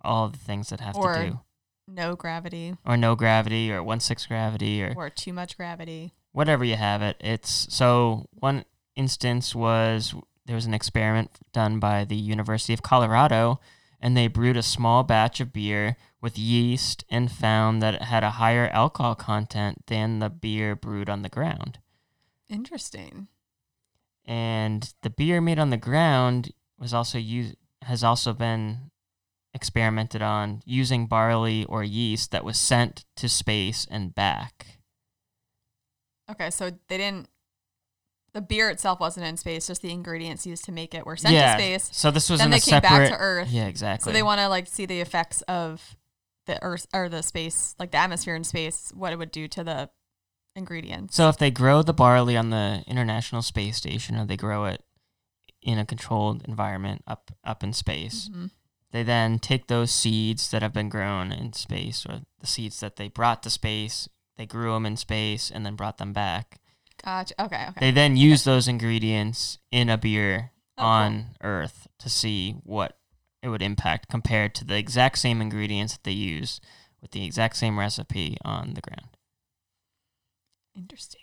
all 0.01 0.29
the 0.29 0.37
things 0.37 0.69
that 0.69 0.81
have 0.81 0.95
Or 0.97 1.13
to 1.15 1.29
do 1.29 1.39
No 1.87 2.15
gravity 2.15 2.75
or 2.85 2.97
no 2.97 3.15
gravity 3.15 3.71
or 3.71 3.81
one 3.81 3.99
sixth 3.99 4.27
gravity 4.27 4.83
or 4.83 4.93
or 4.95 5.09
too 5.09 5.33
much 5.33 5.57
gravity. 5.57 6.13
Whatever 6.33 6.65
you 6.65 6.75
have 6.75 7.01
it. 7.01 7.15
It's 7.19 7.67
so 7.73 8.27
one 8.33 8.65
instance 8.95 9.55
was 9.55 10.13
there 10.45 10.55
was 10.55 10.65
an 10.65 10.73
experiment 10.73 11.31
done 11.53 11.79
by 11.79 12.03
the 12.03 12.17
University 12.17 12.73
of 12.73 12.83
Colorado 12.83 13.61
and 14.01 14.17
they 14.17 14.27
brewed 14.27 14.57
a 14.57 14.63
small 14.63 15.03
batch 15.03 15.39
of 15.39 15.53
beer 15.53 15.95
with 16.21 16.37
yeast 16.37 17.05
and 17.09 17.31
found 17.31 17.81
that 17.81 17.93
it 17.93 18.01
had 18.01 18.23
a 18.23 18.31
higher 18.31 18.67
alcohol 18.73 19.15
content 19.15 19.85
than 19.87 20.19
the 20.19 20.29
beer 20.29 20.75
brewed 20.75 21.09
on 21.09 21.21
the 21.21 21.29
ground. 21.29 21.79
Interesting. 22.49 23.29
And 24.25 24.93
the 25.01 25.09
beer 25.09 25.39
made 25.39 25.59
on 25.59 25.69
the 25.69 25.77
ground 25.77 26.51
was 26.77 26.93
also 26.93 27.17
used 27.17 27.55
has 27.83 28.03
also 28.03 28.33
been 28.33 28.91
experimented 29.53 30.21
on 30.21 30.61
using 30.65 31.05
barley 31.05 31.65
or 31.65 31.83
yeast 31.83 32.31
that 32.31 32.45
was 32.45 32.57
sent 32.57 33.05
to 33.15 33.29
space 33.29 33.87
and 33.89 34.15
back. 34.15 34.79
Okay, 36.31 36.49
so 36.49 36.71
they 36.87 36.97
didn't. 36.97 37.27
The 38.33 38.41
beer 38.41 38.69
itself 38.69 38.99
wasn't 38.99 39.27
in 39.27 39.37
space; 39.37 39.67
just 39.67 39.81
the 39.81 39.91
ingredients 39.91 40.47
used 40.47 40.65
to 40.65 40.71
make 40.71 40.95
it 40.95 41.05
were 41.05 41.17
sent 41.17 41.35
yeah. 41.35 41.55
to 41.55 41.61
space. 41.61 41.89
So 41.93 42.09
this 42.11 42.29
was 42.29 42.39
Then 42.39 42.49
they 42.49 42.57
a 42.57 42.61
came 42.61 42.81
back 42.81 43.09
to 43.09 43.17
Earth. 43.17 43.49
Yeah, 43.51 43.67
exactly. 43.67 44.09
So 44.09 44.13
they 44.13 44.23
want 44.23 44.39
to 44.39 44.47
like 44.49 44.67
see 44.67 44.85
the 44.85 45.01
effects 45.01 45.41
of 45.43 45.95
the 46.47 46.61
Earth 46.63 46.87
or 46.93 47.09
the 47.09 47.21
space, 47.21 47.75
like 47.77 47.91
the 47.91 47.97
atmosphere 47.97 48.35
in 48.35 48.43
space, 48.43 48.91
what 48.95 49.13
it 49.13 49.17
would 49.19 49.31
do 49.31 49.47
to 49.49 49.63
the 49.63 49.89
ingredients. 50.55 51.15
So 51.15 51.29
if 51.29 51.37
they 51.37 51.51
grow 51.51 51.81
the 51.83 51.93
barley 51.93 52.35
on 52.35 52.49
the 52.49 52.83
International 52.87 53.41
Space 53.41 53.77
Station, 53.77 54.15
or 54.15 54.25
they 54.25 54.37
grow 54.37 54.65
it 54.65 54.83
in 55.61 55.77
a 55.77 55.85
controlled 55.85 56.43
environment 56.47 57.03
up 57.07 57.31
up 57.43 57.63
in 57.63 57.71
space, 57.73 58.29
Mhm. 58.29 58.51
they 58.91 59.03
then 59.03 59.39
take 59.39 59.67
those 59.67 59.91
seeds 59.91 60.49
that 60.49 60.61
have 60.61 60.73
been 60.73 60.89
grown 60.89 61.31
in 61.31 61.53
space, 61.53 62.05
or 62.05 62.21
the 62.39 62.47
seeds 62.47 62.79
that 62.79 62.95
they 62.95 63.07
brought 63.07 63.43
to 63.43 63.49
space, 63.49 64.09
they 64.37 64.45
grew 64.45 64.73
them 64.73 64.85
in 64.85 64.97
space, 64.97 65.51
and 65.51 65.65
then 65.65 65.75
brought 65.75 65.97
them 65.97 66.13
back. 66.13 66.59
Gotcha. 67.03 67.33
Okay. 67.43 67.65
Okay. 67.69 67.79
They 67.79 67.91
then 67.91 68.15
used 68.17 68.45
those 68.45 68.67
ingredients 68.67 69.57
in 69.71 69.89
a 69.89 69.97
beer 69.97 70.51
Oh, 70.77 70.81
cool. 70.81 70.85
on 70.89 71.25
Earth 71.41 71.87
to 71.99 72.09
see 72.09 72.53
what 72.63 72.97
it 73.43 73.49
would 73.49 73.61
impact 73.61 74.07
compared 74.09 74.55
to 74.55 74.65
the 74.65 74.75
exact 74.77 75.19
same 75.19 75.39
ingredients 75.41 75.93
that 75.93 76.03
they 76.03 76.11
use 76.11 76.59
with 77.01 77.11
the 77.11 77.23
exact 77.25 77.57
same 77.57 77.77
recipe 77.77 78.37
on 78.43 78.73
the 78.73 78.81
ground. 78.81 79.09
Interesting. 80.75 81.19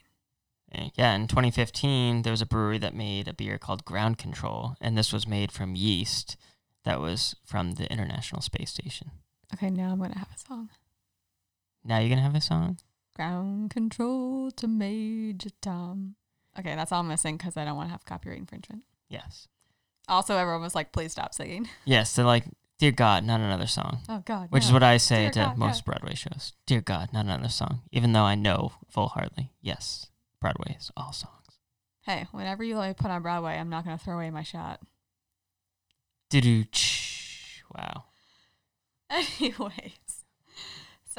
Yeah, 0.94 1.14
in 1.16 1.26
2015, 1.26 2.22
there 2.22 2.30
was 2.30 2.40
a 2.42 2.46
brewery 2.46 2.78
that 2.78 2.94
made 2.94 3.26
a 3.26 3.32
beer 3.34 3.58
called 3.58 3.84
Ground 3.84 4.18
Control, 4.18 4.76
and 4.80 4.96
this 4.96 5.12
was 5.12 5.26
made 5.26 5.50
from 5.50 5.74
yeast 5.74 6.36
that 6.84 7.00
was 7.00 7.34
from 7.44 7.72
the 7.72 7.90
International 7.90 8.40
Space 8.40 8.70
Station. 8.70 9.10
Okay, 9.52 9.68
now 9.68 9.90
I'm 9.90 9.98
gonna 10.00 10.16
have 10.16 10.30
a 10.32 10.38
song. 10.38 10.68
Now 11.84 11.98
you're 11.98 12.08
gonna 12.08 12.20
have 12.22 12.36
a 12.36 12.40
song. 12.40 12.78
Ground 13.20 13.68
control 13.68 14.50
to 14.52 14.66
Major 14.66 15.50
Tom. 15.60 16.14
Okay, 16.58 16.74
that's 16.74 16.90
all 16.90 17.00
I'm 17.00 17.14
gonna 17.14 17.18
because 17.36 17.54
I 17.54 17.66
don't 17.66 17.76
want 17.76 17.88
to 17.88 17.92
have 17.92 18.06
copyright 18.06 18.38
infringement. 18.38 18.84
Yes. 19.10 19.46
Also, 20.08 20.38
everyone 20.38 20.62
was 20.62 20.74
like, 20.74 20.90
"Please 20.90 21.12
stop 21.12 21.34
singing." 21.34 21.68
Yes. 21.84 22.16
They're 22.16 22.24
like, 22.24 22.44
dear 22.78 22.92
God, 22.92 23.24
not 23.24 23.40
another 23.40 23.66
song. 23.66 23.98
Oh 24.08 24.22
God. 24.24 24.46
Which 24.48 24.64
is 24.64 24.72
what 24.72 24.82
I 24.82 24.96
say 24.96 25.24
Dear 25.24 25.32
to 25.32 25.38
God, 25.40 25.58
most 25.58 25.86
no. 25.86 25.92
Broadway 25.92 26.14
shows. 26.14 26.54
Dear 26.64 26.80
God, 26.80 27.12
not 27.12 27.26
another 27.26 27.50
song. 27.50 27.82
Even 27.92 28.14
though 28.14 28.22
I 28.22 28.36
know 28.36 28.72
full 28.88 29.08
heartedly, 29.08 29.50
yes, 29.60 30.06
Broadway 30.40 30.76
is 30.80 30.90
all 30.96 31.12
songs. 31.12 31.58
Hey, 32.06 32.26
whenever 32.32 32.64
you 32.64 32.78
let 32.78 32.88
me 32.88 32.94
put 32.94 33.10
on 33.10 33.20
Broadway, 33.20 33.58
I'm 33.58 33.68
not 33.68 33.84
gonna 33.84 33.98
throw 33.98 34.14
away 34.14 34.30
my 34.30 34.44
shot. 34.44 34.80
Doo 36.30 36.64
Wow. 37.76 38.04
Anyways, 39.10 40.09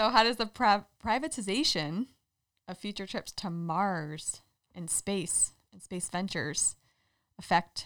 so 0.02 0.10
how 0.10 0.24
does 0.24 0.38
the 0.38 0.48
pri- 0.48 0.84
privatization 1.06 2.08
of 2.68 2.76
future 2.76 3.06
trips 3.06 3.32
to 3.34 3.52
Mars 3.52 4.42
and 4.74 4.90
space 4.90 5.54
and 5.72 5.80
space 5.80 6.10
ventures 6.10 6.76
affect 7.38 7.86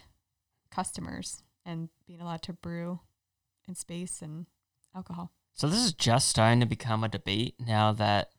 customers 0.71 1.43
and 1.65 1.89
being 2.07 2.21
allowed 2.21 2.41
to 2.43 2.53
brew 2.53 3.01
in 3.67 3.75
space 3.75 4.21
and 4.21 4.45
alcohol? 4.95 5.33
So 5.51 5.67
this 5.67 5.83
is 5.83 5.91
just 5.91 6.29
starting 6.29 6.61
to 6.61 6.65
become 6.65 7.03
a 7.03 7.09
debate 7.09 7.55
now 7.59 7.91
that 7.91 8.29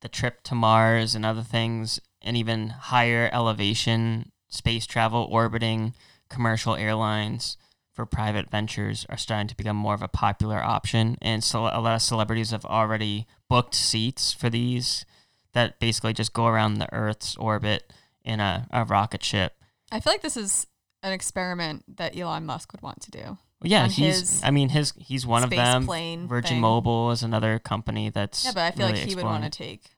the 0.00 0.08
trip 0.08 0.42
to 0.42 0.56
Mars 0.56 1.14
and 1.14 1.24
other 1.24 1.42
things 1.42 2.00
and 2.20 2.36
even 2.36 2.70
higher 2.70 3.30
elevation 3.32 4.32
space 4.48 4.84
travel 4.84 5.28
orbiting 5.30 5.94
commercial 6.28 6.74
airlines 6.74 7.56
for 7.98 8.06
private 8.06 8.48
ventures 8.48 9.04
are 9.08 9.16
starting 9.16 9.48
to 9.48 9.56
become 9.56 9.74
more 9.74 9.92
of 9.92 10.02
a 10.02 10.06
popular 10.06 10.62
option 10.62 11.18
and 11.20 11.42
so 11.42 11.62
a 11.64 11.82
lot 11.82 11.96
of 11.96 12.00
celebrities 12.00 12.52
have 12.52 12.64
already 12.64 13.26
booked 13.48 13.74
seats 13.74 14.32
for 14.32 14.48
these 14.48 15.04
that 15.52 15.80
basically 15.80 16.12
just 16.12 16.32
go 16.32 16.46
around 16.46 16.74
the 16.74 16.86
earth's 16.94 17.34
orbit 17.38 17.92
in 18.24 18.38
a, 18.38 18.68
a 18.70 18.84
rocket 18.84 19.24
ship 19.24 19.54
I 19.90 19.98
feel 19.98 20.12
like 20.12 20.22
this 20.22 20.36
is 20.36 20.68
an 21.02 21.12
experiment 21.12 21.96
that 21.96 22.16
Elon 22.16 22.46
Musk 22.46 22.70
would 22.70 22.82
want 22.82 23.00
to 23.00 23.10
do. 23.10 23.36
Yeah 23.64 23.88
he's 23.88 24.44
i 24.44 24.52
mean 24.52 24.68
his 24.68 24.92
he's 24.96 25.26
one 25.26 25.42
of 25.42 25.50
them 25.50 25.84
plane 25.84 26.28
virgin 26.28 26.50
thing. 26.50 26.60
mobile 26.60 27.10
is 27.10 27.24
another 27.24 27.58
company 27.58 28.10
that's 28.10 28.44
Yeah, 28.44 28.52
but 28.54 28.60
I 28.60 28.70
feel 28.70 28.86
really 28.86 29.00
like 29.00 29.08
he 29.08 29.16
would 29.16 29.24
want 29.24 29.42
to 29.42 29.50
take 29.50 29.90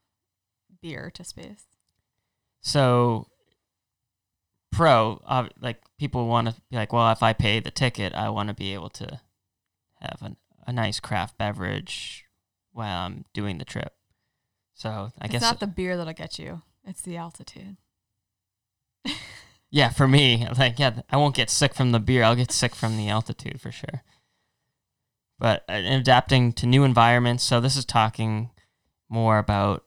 beer 0.81 1.11
to 1.13 1.23
space. 1.23 1.67
So, 2.63 3.27
pro, 4.73 5.21
uh, 5.27 5.49
like 5.61 5.81
people 5.99 6.27
want 6.27 6.49
to 6.49 6.55
be 6.71 6.77
like, 6.77 6.93
well, 6.93 7.11
if 7.13 7.23
I 7.23 7.33
pay 7.33 7.61
the 7.61 7.71
ticket, 7.71 8.15
I 8.15 8.29
want 8.31 8.49
to 8.49 8.55
be 8.55 8.75
able 8.75 8.91
to 8.91 9.21
have 10.01 10.19
an, 10.23 10.37
a 10.67 10.73
nice 10.73 11.01
craft 11.01 11.39
beverage 11.39 12.25
while 12.73 13.07
I'm 13.07 13.25
doing 13.33 13.59
the 13.59 13.65
trip. 13.65 13.95
So 14.75 15.13
I 15.19 15.25
it's 15.25 15.33
guess, 15.33 15.43
it's 15.43 15.51
not 15.51 15.61
the 15.61 15.67
beer 15.67 15.97
that'll 15.97 16.13
get 16.13 16.39
you; 16.39 16.63
it's 16.85 17.03
the 17.03 17.17
altitude. 17.17 17.77
yeah, 19.71 19.91
for 19.91 20.09
me, 20.09 20.47
like, 20.59 20.79
yeah, 20.79 21.03
I 21.11 21.17
won't 21.17 21.37
get 21.37 21.51
sick 21.51 21.75
from 21.75 21.93
the 21.93 22.01
beer. 22.01 22.23
I'll 22.23 22.37
get 22.37 22.53
sick 22.53 22.75
from 22.75 22.97
the 22.97 23.09
altitude 23.09 23.61
for 23.61 23.71
sure. 23.71 24.03
But 25.39 25.65
uh, 25.69 25.81
adapting 25.85 26.53
to 26.55 26.67
new 26.67 26.85
environments. 26.85 27.45
So 27.45 27.61
this 27.61 27.77
is 27.77 27.85
talking 27.85 28.51
more 29.09 29.39
about 29.39 29.85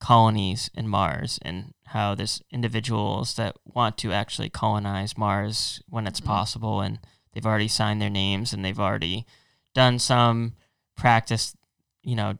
colonies 0.00 0.70
in 0.74 0.88
Mars 0.88 1.38
and 1.42 1.74
how 1.90 2.14
there's 2.14 2.40
individuals 2.52 3.34
that 3.34 3.56
want 3.64 3.98
to 3.98 4.12
actually 4.12 4.48
colonize 4.48 5.18
Mars 5.18 5.82
when 5.88 6.06
it's 6.06 6.20
Mhm. 6.20 6.26
possible 6.26 6.80
and 6.80 7.00
they've 7.32 7.44
already 7.46 7.66
signed 7.66 8.00
their 8.00 8.08
names 8.10 8.52
and 8.52 8.64
they've 8.64 8.78
already 8.78 9.26
done 9.74 9.98
some 9.98 10.54
practice, 10.94 11.56
you 12.02 12.14
know, 12.14 12.38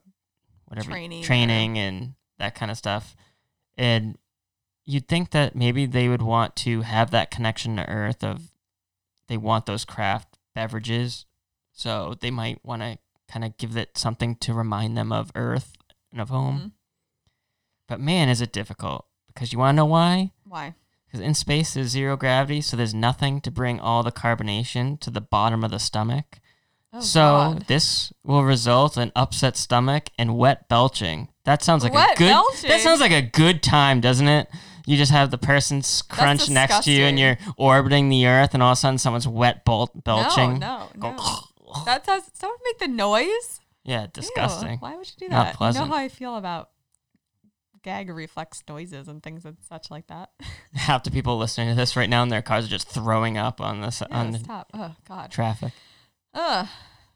whatever 0.65 0.91
Training 0.91 1.77
or- 1.77 1.81
and 1.81 2.15
that 2.37 2.55
kind 2.55 2.71
of 2.71 2.77
stuff. 2.77 3.13
And 3.77 4.17
you'd 4.85 5.09
think 5.09 5.31
that 5.31 5.53
maybe 5.53 5.85
they 5.85 6.07
would 6.07 6.21
want 6.21 6.55
to 6.57 6.83
have 6.83 7.11
that 7.11 7.29
connection 7.29 7.75
to 7.75 7.85
Earth 7.89 8.23
of 8.23 8.53
they 9.27 9.35
want 9.35 9.65
those 9.65 9.83
craft 9.83 10.37
beverages, 10.55 11.25
so 11.73 12.13
they 12.21 12.31
might 12.31 12.63
want 12.63 12.81
to 12.83 12.97
kind 13.27 13.43
of 13.43 13.57
give 13.57 13.75
it 13.75 13.97
something 13.97 14.35
to 14.37 14.53
remind 14.53 14.97
them 14.97 15.11
of 15.11 15.29
Earth 15.35 15.75
and 16.09 16.21
of 16.21 16.29
home. 16.29 16.59
Mhm. 16.59 16.71
But 17.87 17.99
man, 17.99 18.29
is 18.29 18.39
it 18.39 18.53
difficult 18.53 19.07
because 19.33 19.51
you 19.53 19.59
want 19.59 19.75
to 19.75 19.77
know 19.77 19.85
why? 19.85 20.31
Why? 20.47 20.75
Because 21.05 21.19
in 21.25 21.33
space 21.33 21.73
there's 21.73 21.87
zero 21.89 22.15
gravity, 22.15 22.61
so 22.61 22.77
there's 22.77 22.93
nothing 22.93 23.41
to 23.41 23.51
bring 23.51 23.79
all 23.79 24.01
the 24.03 24.11
carbonation 24.11 24.99
to 25.01 25.09
the 25.09 25.21
bottom 25.21 25.63
of 25.63 25.71
the 25.71 25.79
stomach. 25.79 26.39
Oh, 26.93 26.99
so 26.99 27.19
God. 27.21 27.67
this 27.67 28.11
will 28.23 28.43
result 28.43 28.97
in 28.97 29.11
upset 29.15 29.55
stomach 29.57 30.09
and 30.17 30.37
wet 30.37 30.67
belching. 30.67 31.29
That 31.45 31.63
sounds 31.63 31.83
like 31.83 31.93
Wet 31.93 32.15
a 32.15 32.17
good. 32.17 32.43
That 32.67 32.81
sounds 32.81 32.99
like 32.99 33.11
a 33.11 33.21
good 33.21 33.63
time, 33.63 34.01
doesn't 34.01 34.27
it? 34.27 34.47
You 34.85 34.97
just 34.97 35.11
have 35.11 35.31
the 35.31 35.37
person 35.37 35.81
scrunched 35.83 36.49
next 36.49 36.83
to 36.85 36.91
you, 36.91 37.03
and 37.03 37.17
you're 37.19 37.37
orbiting 37.57 38.09
the 38.09 38.25
Earth, 38.27 38.53
and 38.53 38.61
all 38.61 38.71
of 38.71 38.77
a 38.77 38.79
sudden 38.79 38.97
someone's 38.97 39.27
wet 39.27 39.63
bel- 39.63 39.91
belching. 40.03 40.59
No, 40.59 40.87
no, 40.95 41.15
no. 41.15 41.39
That 41.85 42.03
does. 42.05 42.23
Someone 42.33 42.57
make 42.65 42.79
the 42.79 42.89
noise. 42.89 43.61
yeah, 43.85 44.01
Ew, 44.01 44.07
disgusting. 44.11 44.79
why 44.79 44.97
would 44.97 45.07
you 45.07 45.27
do 45.27 45.29
that? 45.29 45.35
Not 45.45 45.53
pleasant. 45.55 45.85
You 45.85 45.89
know 45.89 45.95
how 45.95 46.03
I 46.03 46.09
feel 46.09 46.35
about 46.35 46.69
gag 47.83 48.09
reflex 48.09 48.63
noises 48.67 49.07
and 49.07 49.21
things 49.23 49.45
and 49.45 49.57
such 49.67 49.89
like 49.91 50.07
that. 50.07 50.29
Half 50.73 51.03
the 51.03 51.11
people 51.11 51.37
listening 51.37 51.69
to 51.69 51.75
this 51.75 51.95
right 51.95 52.09
now 52.09 52.23
in 52.23 52.29
their 52.29 52.41
cars 52.41 52.65
are 52.65 52.69
just 52.69 52.89
throwing 52.89 53.37
up 53.37 53.59
on 53.61 53.81
this 53.81 54.01
Yeah, 54.09 54.17
on 54.17 54.31
the 54.31 54.39
stop. 54.39 54.69
Oh 54.73 54.95
God. 55.07 55.31
traffic. 55.31 55.73
Ugh. 56.33 56.67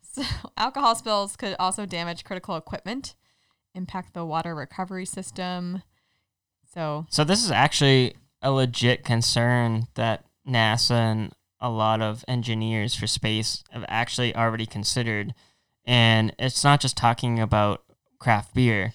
So 0.02 0.24
alcohol 0.58 0.96
spills 0.96 1.36
could 1.36 1.56
also 1.60 1.86
damage 1.86 2.24
critical 2.24 2.56
equipment, 2.56 3.16
impact 3.74 4.14
the 4.14 4.26
water 4.26 4.56
recovery 4.56 5.06
system. 5.06 5.84
So 6.74 7.06
So 7.10 7.24
this 7.24 7.44
is 7.44 7.52
actually 7.52 8.16
a 8.42 8.52
legit 8.52 9.04
concern 9.04 9.88
that 9.96 10.26
NASA 10.48 10.92
and 10.92 11.34
a 11.60 11.70
lot 11.70 12.02
of 12.02 12.24
engineers 12.28 12.94
for 12.96 13.08
space 13.08 13.64
have 13.72 13.86
actually 13.88 14.36
already 14.36 14.66
considered. 14.66 15.34
And 15.86 16.36
it's 16.38 16.64
not 16.64 16.80
just 16.82 16.98
talking 16.98 17.40
about 17.40 17.84
craft 18.20 18.54
beer, 18.54 18.94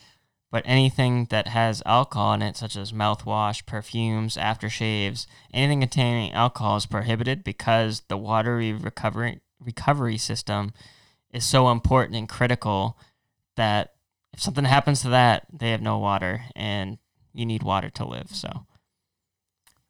but 0.50 0.64
anything 0.66 1.26
that 1.30 1.48
has 1.48 1.82
alcohol 1.86 2.32
in 2.34 2.42
it, 2.42 2.56
such 2.56 2.76
as 2.76 2.92
mouthwash, 2.92 3.64
perfumes, 3.66 4.36
aftershaves, 4.36 5.26
anything 5.54 5.80
containing 5.80 6.32
alcohol 6.32 6.76
is 6.76 6.86
prohibited 6.86 7.44
because 7.44 8.02
the 8.08 8.16
watery 8.16 8.72
recovery 8.72 9.40
recovery 9.60 10.16
system 10.16 10.72
is 11.32 11.44
so 11.44 11.70
important 11.70 12.16
and 12.16 12.28
critical 12.28 12.98
that 13.56 13.92
if 14.32 14.40
something 14.40 14.64
happens 14.64 15.02
to 15.02 15.08
that, 15.10 15.46
they 15.52 15.70
have 15.70 15.82
no 15.82 15.98
water 15.98 16.44
and 16.56 16.98
you 17.32 17.46
need 17.46 17.62
water 17.62 17.90
to 17.90 18.04
live. 18.04 18.30
So, 18.30 18.66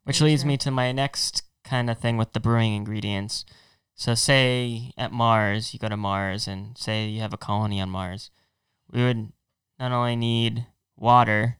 which 0.03 0.19
Very 0.19 0.31
leads 0.31 0.43
true. 0.43 0.49
me 0.49 0.57
to 0.57 0.71
my 0.71 0.91
next 0.91 1.43
kind 1.63 1.89
of 1.89 1.97
thing 1.97 2.17
with 2.17 2.33
the 2.33 2.39
brewing 2.39 2.73
ingredients. 2.73 3.45
So, 3.95 4.13
say 4.13 4.93
at 4.97 5.11
Mars, 5.11 5.73
you 5.73 5.79
go 5.79 5.89
to 5.89 5.97
Mars 5.97 6.47
and 6.47 6.77
say 6.77 7.07
you 7.07 7.21
have 7.21 7.33
a 7.33 7.37
colony 7.37 7.81
on 7.81 7.89
Mars, 7.89 8.29
we 8.91 9.03
would 9.03 9.31
not 9.81 9.91
only 9.91 10.15
need 10.15 10.67
water 10.95 11.57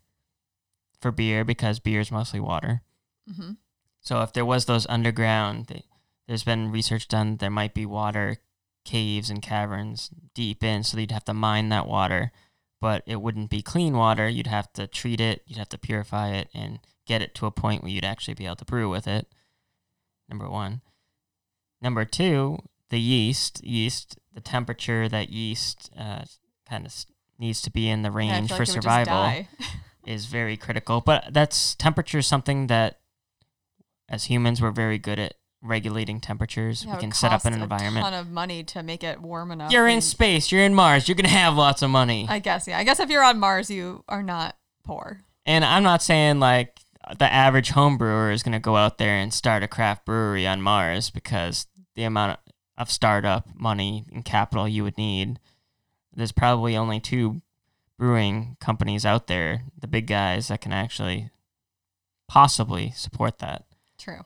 for 1.01 1.11
beer 1.11 1.43
because 1.43 1.79
beer 1.79 1.99
is 1.99 2.11
mostly 2.11 2.39
water. 2.39 2.83
mhm. 3.27 3.57
So, 3.99 4.21
if 4.21 4.33
there 4.33 4.45
was 4.45 4.65
those 4.65 4.87
underground, 4.87 5.65
they, 5.67 5.85
there's 6.27 6.43
been 6.43 6.71
research 6.71 7.07
done. 7.07 7.37
There 7.37 7.51
might 7.51 7.73
be 7.73 7.85
water 7.85 8.37
caves 8.83 9.29
and 9.29 9.41
caverns 9.41 10.09
deep 10.33 10.63
in, 10.63 10.83
so 10.83 10.97
you'd 10.97 11.11
have 11.11 11.25
to 11.25 11.33
mine 11.33 11.69
that 11.69 11.87
water, 11.87 12.31
but 12.79 13.03
it 13.05 13.21
wouldn't 13.21 13.49
be 13.51 13.61
clean 13.61 13.95
water. 13.95 14.27
You'd 14.27 14.47
have 14.47 14.71
to 14.73 14.87
treat 14.87 15.19
it, 15.21 15.43
you'd 15.45 15.59
have 15.59 15.69
to 15.69 15.77
purify 15.77 16.29
it, 16.29 16.49
and 16.53 16.79
get 17.05 17.21
it 17.21 17.35
to 17.35 17.45
a 17.45 17.51
point 17.51 17.83
where 17.83 17.91
you'd 17.91 18.05
actually 18.05 18.33
be 18.33 18.45
able 18.45 18.55
to 18.57 18.65
brew 18.65 18.89
with 18.89 19.07
it. 19.07 19.27
Number 20.29 20.49
one. 20.49 20.81
Number 21.81 22.05
two, 22.05 22.57
the 22.89 22.99
yeast. 22.99 23.63
Yeast, 23.63 24.17
the 24.33 24.41
temperature 24.41 25.07
that 25.09 25.29
yeast 25.29 25.91
uh, 25.97 26.23
kind 26.67 26.85
of 26.85 27.05
needs 27.41 27.61
to 27.63 27.71
be 27.71 27.89
in 27.89 28.03
the 28.03 28.11
range 28.11 28.47
feel 28.47 28.57
for 28.57 28.63
like 28.63 28.69
it 28.69 28.75
would 28.75 28.83
just 28.83 28.83
survival 28.83 29.45
is 30.05 30.25
very 30.27 30.55
critical. 30.55 31.01
But 31.01 31.25
that's 31.31 31.75
temperature 31.75 32.19
is 32.19 32.27
something 32.27 32.67
that 32.67 32.99
as 34.07 34.25
humans 34.25 34.61
we're 34.61 34.71
very 34.71 34.97
good 34.97 35.19
at 35.19 35.33
regulating 35.61 36.19
temperatures. 36.19 36.85
Yeah, 36.85 36.95
we 36.95 37.01
can 37.01 37.11
set 37.11 37.31
up 37.31 37.45
an 37.45 37.53
environment. 37.53 38.05
A 38.05 38.09
ton 38.09 38.19
of 38.19 38.29
money 38.29 38.63
to 38.65 38.81
make 38.83 39.03
it 39.03 39.21
warm 39.21 39.51
enough. 39.51 39.71
You're 39.71 39.87
in 39.87 40.01
space, 40.01 40.51
you're 40.51 40.63
in 40.63 40.73
Mars, 40.73 41.07
you're 41.07 41.15
gonna 41.15 41.29
have 41.29 41.55
lots 41.55 41.81
of 41.81 41.89
money. 41.89 42.25
I 42.29 42.39
guess 42.39 42.67
yeah. 42.67 42.77
I 42.77 42.83
guess 42.83 42.99
if 42.99 43.09
you're 43.09 43.23
on 43.23 43.39
Mars, 43.39 43.69
you 43.69 44.03
are 44.07 44.23
not 44.23 44.55
poor. 44.83 45.21
and 45.45 45.65
I'm 45.65 45.83
not 45.83 46.01
saying 46.01 46.39
like 46.39 46.79
the 47.17 47.31
average 47.31 47.71
home 47.71 47.97
brewer 47.97 48.31
is 48.31 48.43
gonna 48.43 48.59
go 48.59 48.75
out 48.75 48.97
there 48.97 49.15
and 49.15 49.33
start 49.33 49.63
a 49.63 49.67
craft 49.67 50.05
brewery 50.05 50.47
on 50.47 50.61
Mars 50.61 51.09
because 51.09 51.67
the 51.95 52.03
amount 52.03 52.39
of 52.77 52.89
startup 52.89 53.47
money 53.55 54.05
and 54.11 54.25
capital 54.25 54.67
you 54.67 54.83
would 54.83 54.97
need. 54.97 55.39
There's 56.13 56.31
probably 56.31 56.75
only 56.75 56.99
two 56.99 57.41
brewing 57.97 58.57
companies 58.59 59.05
out 59.05 59.27
there, 59.27 59.63
the 59.77 59.87
big 59.87 60.07
guys 60.07 60.47
that 60.47 60.61
can 60.61 60.73
actually 60.73 61.29
possibly 62.27 62.91
support 62.91 63.39
that. 63.39 63.65
True. 63.97 64.21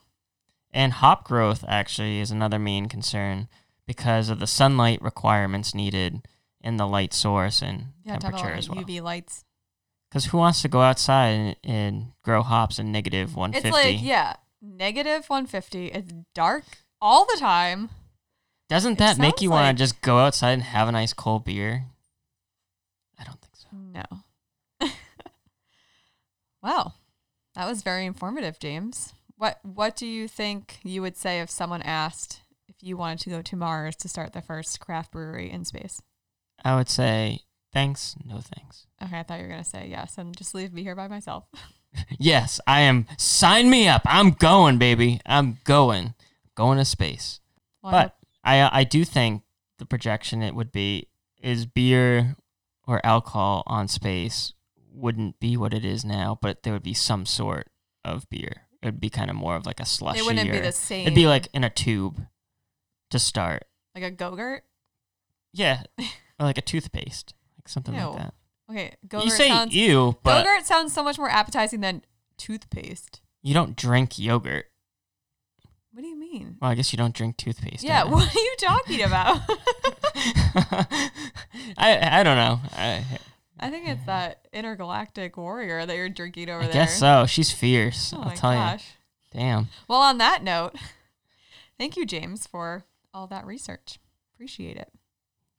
And 0.71 0.93
hop 0.93 1.25
growth 1.25 1.63
actually 1.67 2.19
is 2.19 2.31
another 2.31 2.59
main 2.59 2.87
concern 2.87 3.47
because 3.87 4.29
of 4.29 4.39
the 4.39 4.47
sunlight 4.47 5.01
requirements 5.01 5.75
needed 5.75 6.27
in 6.61 6.77
the 6.77 6.87
light 6.87 7.13
source 7.13 7.61
and 7.61 7.87
Yeah, 8.03 8.17
temperature 8.17 8.51
as 8.51 8.69
well. 8.69 8.83
UV 8.83 9.01
lights. 9.01 9.43
Because 10.09 10.25
who 10.25 10.37
wants 10.37 10.61
to 10.61 10.67
go 10.67 10.81
outside 10.81 11.29
and, 11.29 11.55
and 11.63 12.11
grow 12.23 12.41
hops 12.41 12.79
in 12.79 12.91
negative 12.91 13.35
150? 13.35 13.67
It's 13.67 13.73
like 13.73 14.03
yeah, 14.05 14.35
negative 14.61 15.29
150. 15.29 15.87
It's 15.87 16.13
dark 16.33 16.63
all 17.01 17.25
the 17.25 17.37
time. 17.39 17.89
Doesn't 18.67 18.93
it 18.93 18.97
that 18.99 19.17
make 19.17 19.41
you 19.41 19.51
want 19.51 19.77
to 19.77 19.83
just 19.83 20.01
go 20.01 20.17
outside 20.19 20.51
and 20.51 20.63
have 20.63 20.87
a 20.87 20.91
nice 20.91 21.13
cold 21.13 21.45
beer? 21.45 21.85
I 23.19 23.23
don't 23.23 23.39
think 23.41 23.55
so. 23.55 23.67
No. 23.71 24.89
wow, 26.63 26.93
that 27.55 27.67
was 27.67 27.83
very 27.83 28.05
informative, 28.05 28.59
James. 28.59 29.13
What 29.37 29.59
What 29.63 29.95
do 29.95 30.07
you 30.07 30.27
think 30.27 30.79
you 30.83 31.01
would 31.01 31.17
say 31.17 31.41
if 31.41 31.49
someone 31.49 31.81
asked 31.83 32.41
if 32.67 32.75
you 32.81 32.97
wanted 32.97 33.19
to 33.19 33.29
go 33.29 33.41
to 33.41 33.55
Mars 33.55 33.95
to 33.97 34.09
start 34.09 34.33
the 34.33 34.41
first 34.41 34.79
craft 34.79 35.11
brewery 35.11 35.51
in 35.51 35.65
space? 35.65 36.01
I 36.63 36.75
would 36.75 36.89
say 36.89 37.41
thanks, 37.71 38.15
no 38.25 38.39
thanks. 38.39 38.87
Okay, 39.03 39.19
I 39.19 39.23
thought 39.23 39.37
you 39.39 39.43
were 39.45 39.51
gonna 39.51 39.63
say 39.63 39.87
yes 39.89 40.17
and 40.17 40.35
just 40.35 40.55
leave 40.55 40.73
me 40.73 40.81
here 40.83 40.95
by 40.95 41.07
myself. 41.07 41.45
Yes, 42.19 42.59
I 42.67 42.81
am. 42.81 43.07
Sign 43.17 43.69
me 43.69 43.87
up. 43.87 44.01
I'm 44.05 44.31
going, 44.31 44.77
baby. 44.77 45.21
I'm 45.25 45.59
going. 45.63 46.13
Going 46.53 46.77
to 46.77 46.83
space. 46.83 47.39
Well, 47.81 47.91
But 47.93 48.15
I 48.45 48.59
uh, 48.59 48.69
I 48.71 48.83
do 48.83 49.03
think 49.03 49.43
the 49.79 49.85
projection 49.85 50.41
it 50.41 50.55
would 50.55 50.71
be 50.71 51.09
is 51.41 51.65
beer 51.65 52.35
or 52.87 53.05
alcohol 53.05 53.63
on 53.67 53.87
space 53.87 54.53
wouldn't 54.93 55.39
be 55.39 55.57
what 55.57 55.73
it 55.73 55.83
is 55.83 56.05
now, 56.05 56.37
but 56.41 56.63
there 56.63 56.71
would 56.71 56.83
be 56.83 56.93
some 56.93 57.25
sort 57.25 57.67
of 58.05 58.29
beer. 58.29 58.67
It 58.81 58.85
would 58.85 59.01
be 59.01 59.09
kind 59.09 59.29
of 59.29 59.35
more 59.35 59.55
of 59.55 59.65
like 59.65 59.79
a 59.79 59.85
slushy. 59.85 60.19
it 60.19 60.25
wouldn't 60.25 60.51
be 60.51 60.59
the 60.59 60.71
same. 60.71 61.01
It'd 61.01 61.15
be 61.15 61.27
like 61.27 61.47
in 61.53 61.63
a 61.63 61.69
tube 61.69 62.21
to 63.09 63.19
start. 63.19 63.65
like 63.93 64.03
a 64.03 64.11
Go-Gurt. 64.11 64.63
Yeah, 65.53 65.83
or 65.99 66.05
like 66.39 66.57
a 66.57 66.61
toothpaste, 66.61 67.33
like 67.57 67.67
something 67.67 67.95
Ew. 67.95 68.01
like 68.01 68.17
that. 68.17 68.33
Okay, 68.69 68.95
Go-Gurt 69.07 69.25
you 69.25 69.31
say 69.31 69.47
sounds. 69.47 69.75
ew, 69.75 70.17
but 70.23 70.43
Go-Gurt 70.43 70.65
sounds 70.65 70.93
so 70.93 71.03
much 71.03 71.17
more 71.17 71.29
appetizing 71.29 71.81
than 71.81 72.03
toothpaste. 72.37 73.21
you 73.41 73.53
don't 73.53 73.75
drink 73.75 74.19
yogurt. 74.19 74.65
What 75.95 76.01
do 76.01 76.09
you 76.09 76.19
mean? 76.19 76.57
Well, 76.61 76.69
I 76.69 76.75
guess 76.75 76.91
you 76.91 76.97
don't 76.97 77.15
drink 77.15 77.37
toothpaste. 77.37 77.81
Yeah, 77.81 78.01
either. 78.01 78.11
what 78.11 78.35
are 78.35 78.37
you 78.37 78.55
talking 78.59 79.01
about? 79.01 79.37
I 81.77 82.19
I 82.19 82.21
don't 82.21 82.35
know. 82.35 82.59
I, 82.73 83.05
I 83.57 83.69
think 83.69 83.87
it's 83.87 84.05
that 84.05 84.45
intergalactic 84.51 85.37
warrior 85.37 85.85
that 85.85 85.95
you're 85.95 86.09
drinking 86.09 86.49
over 86.49 86.63
I 86.63 86.65
there. 86.65 86.73
guess 86.73 86.99
so. 86.99 87.25
She's 87.25 87.49
fierce. 87.49 88.11
Oh 88.13 88.19
I'll 88.19 88.25
my 88.25 88.35
tell 88.35 88.51
gosh. 88.51 88.95
you. 89.33 89.39
Damn. 89.39 89.69
Well, 89.87 90.01
on 90.01 90.17
that 90.17 90.43
note, 90.43 90.75
thank 91.79 91.95
you, 91.95 92.05
James, 92.05 92.45
for 92.45 92.83
all 93.13 93.27
that 93.27 93.45
research. 93.45 93.97
Appreciate 94.33 94.75
it. 94.75 94.91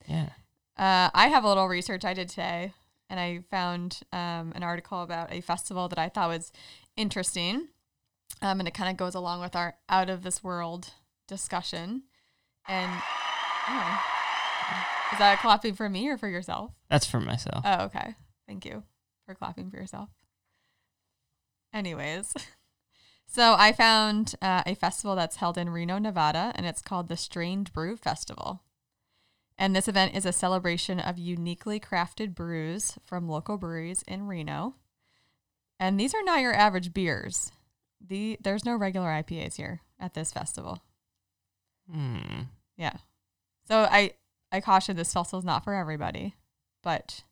Yeah. 0.06 0.28
Uh, 0.76 1.08
I 1.14 1.28
have 1.28 1.44
a 1.44 1.48
little 1.48 1.66
research 1.66 2.04
I 2.04 2.12
did 2.12 2.28
today, 2.28 2.74
and 3.08 3.18
I 3.18 3.40
found 3.50 4.00
um, 4.12 4.52
an 4.54 4.62
article 4.62 5.00
about 5.00 5.32
a 5.32 5.40
festival 5.40 5.88
that 5.88 5.98
I 5.98 6.10
thought 6.10 6.28
was 6.28 6.52
interesting. 6.94 7.68
Um, 8.42 8.60
and 8.60 8.68
it 8.68 8.74
kind 8.74 8.90
of 8.90 8.96
goes 8.96 9.14
along 9.14 9.40
with 9.40 9.56
our 9.56 9.74
out 9.88 10.10
of 10.10 10.22
this 10.22 10.44
world 10.44 10.90
discussion. 11.26 12.02
And 12.68 12.92
oh, 13.68 14.00
is 15.12 15.18
that 15.18 15.40
clapping 15.40 15.74
for 15.74 15.88
me 15.88 16.08
or 16.08 16.18
for 16.18 16.28
yourself? 16.28 16.72
That's 16.90 17.06
for 17.06 17.20
myself. 17.20 17.62
Oh, 17.64 17.84
okay. 17.84 18.14
Thank 18.46 18.64
you 18.64 18.82
for 19.24 19.34
clapping 19.34 19.70
for 19.70 19.76
yourself. 19.76 20.08
Anyways, 21.72 22.34
so 23.26 23.54
I 23.58 23.72
found 23.72 24.34
uh, 24.40 24.62
a 24.66 24.74
festival 24.74 25.16
that's 25.16 25.36
held 25.36 25.58
in 25.58 25.70
Reno, 25.70 25.98
Nevada, 25.98 26.52
and 26.54 26.66
it's 26.66 26.82
called 26.82 27.08
the 27.08 27.16
Strange 27.16 27.72
Brew 27.72 27.96
Festival. 27.96 28.62
And 29.58 29.74
this 29.74 29.88
event 29.88 30.14
is 30.14 30.26
a 30.26 30.32
celebration 30.32 31.00
of 31.00 31.18
uniquely 31.18 31.80
crafted 31.80 32.34
brews 32.34 32.98
from 33.04 33.28
local 33.28 33.56
breweries 33.56 34.04
in 34.06 34.26
Reno. 34.26 34.74
And 35.80 35.98
these 35.98 36.14
are 36.14 36.22
not 36.22 36.40
your 36.40 36.54
average 36.54 36.92
beers. 36.92 37.52
The 38.00 38.38
there's 38.40 38.64
no 38.64 38.76
regular 38.76 39.08
IPAs 39.08 39.56
here 39.56 39.80
at 39.98 40.14
this 40.14 40.32
festival. 40.32 40.82
Hmm. 41.90 42.42
Yeah. 42.76 42.96
So 43.68 43.86
I 43.90 44.12
I 44.52 44.60
caution 44.60 44.96
this 44.96 45.12
festival 45.12 45.38
is 45.38 45.44
not 45.44 45.64
for 45.64 45.74
everybody, 45.74 46.34
but 46.82 47.22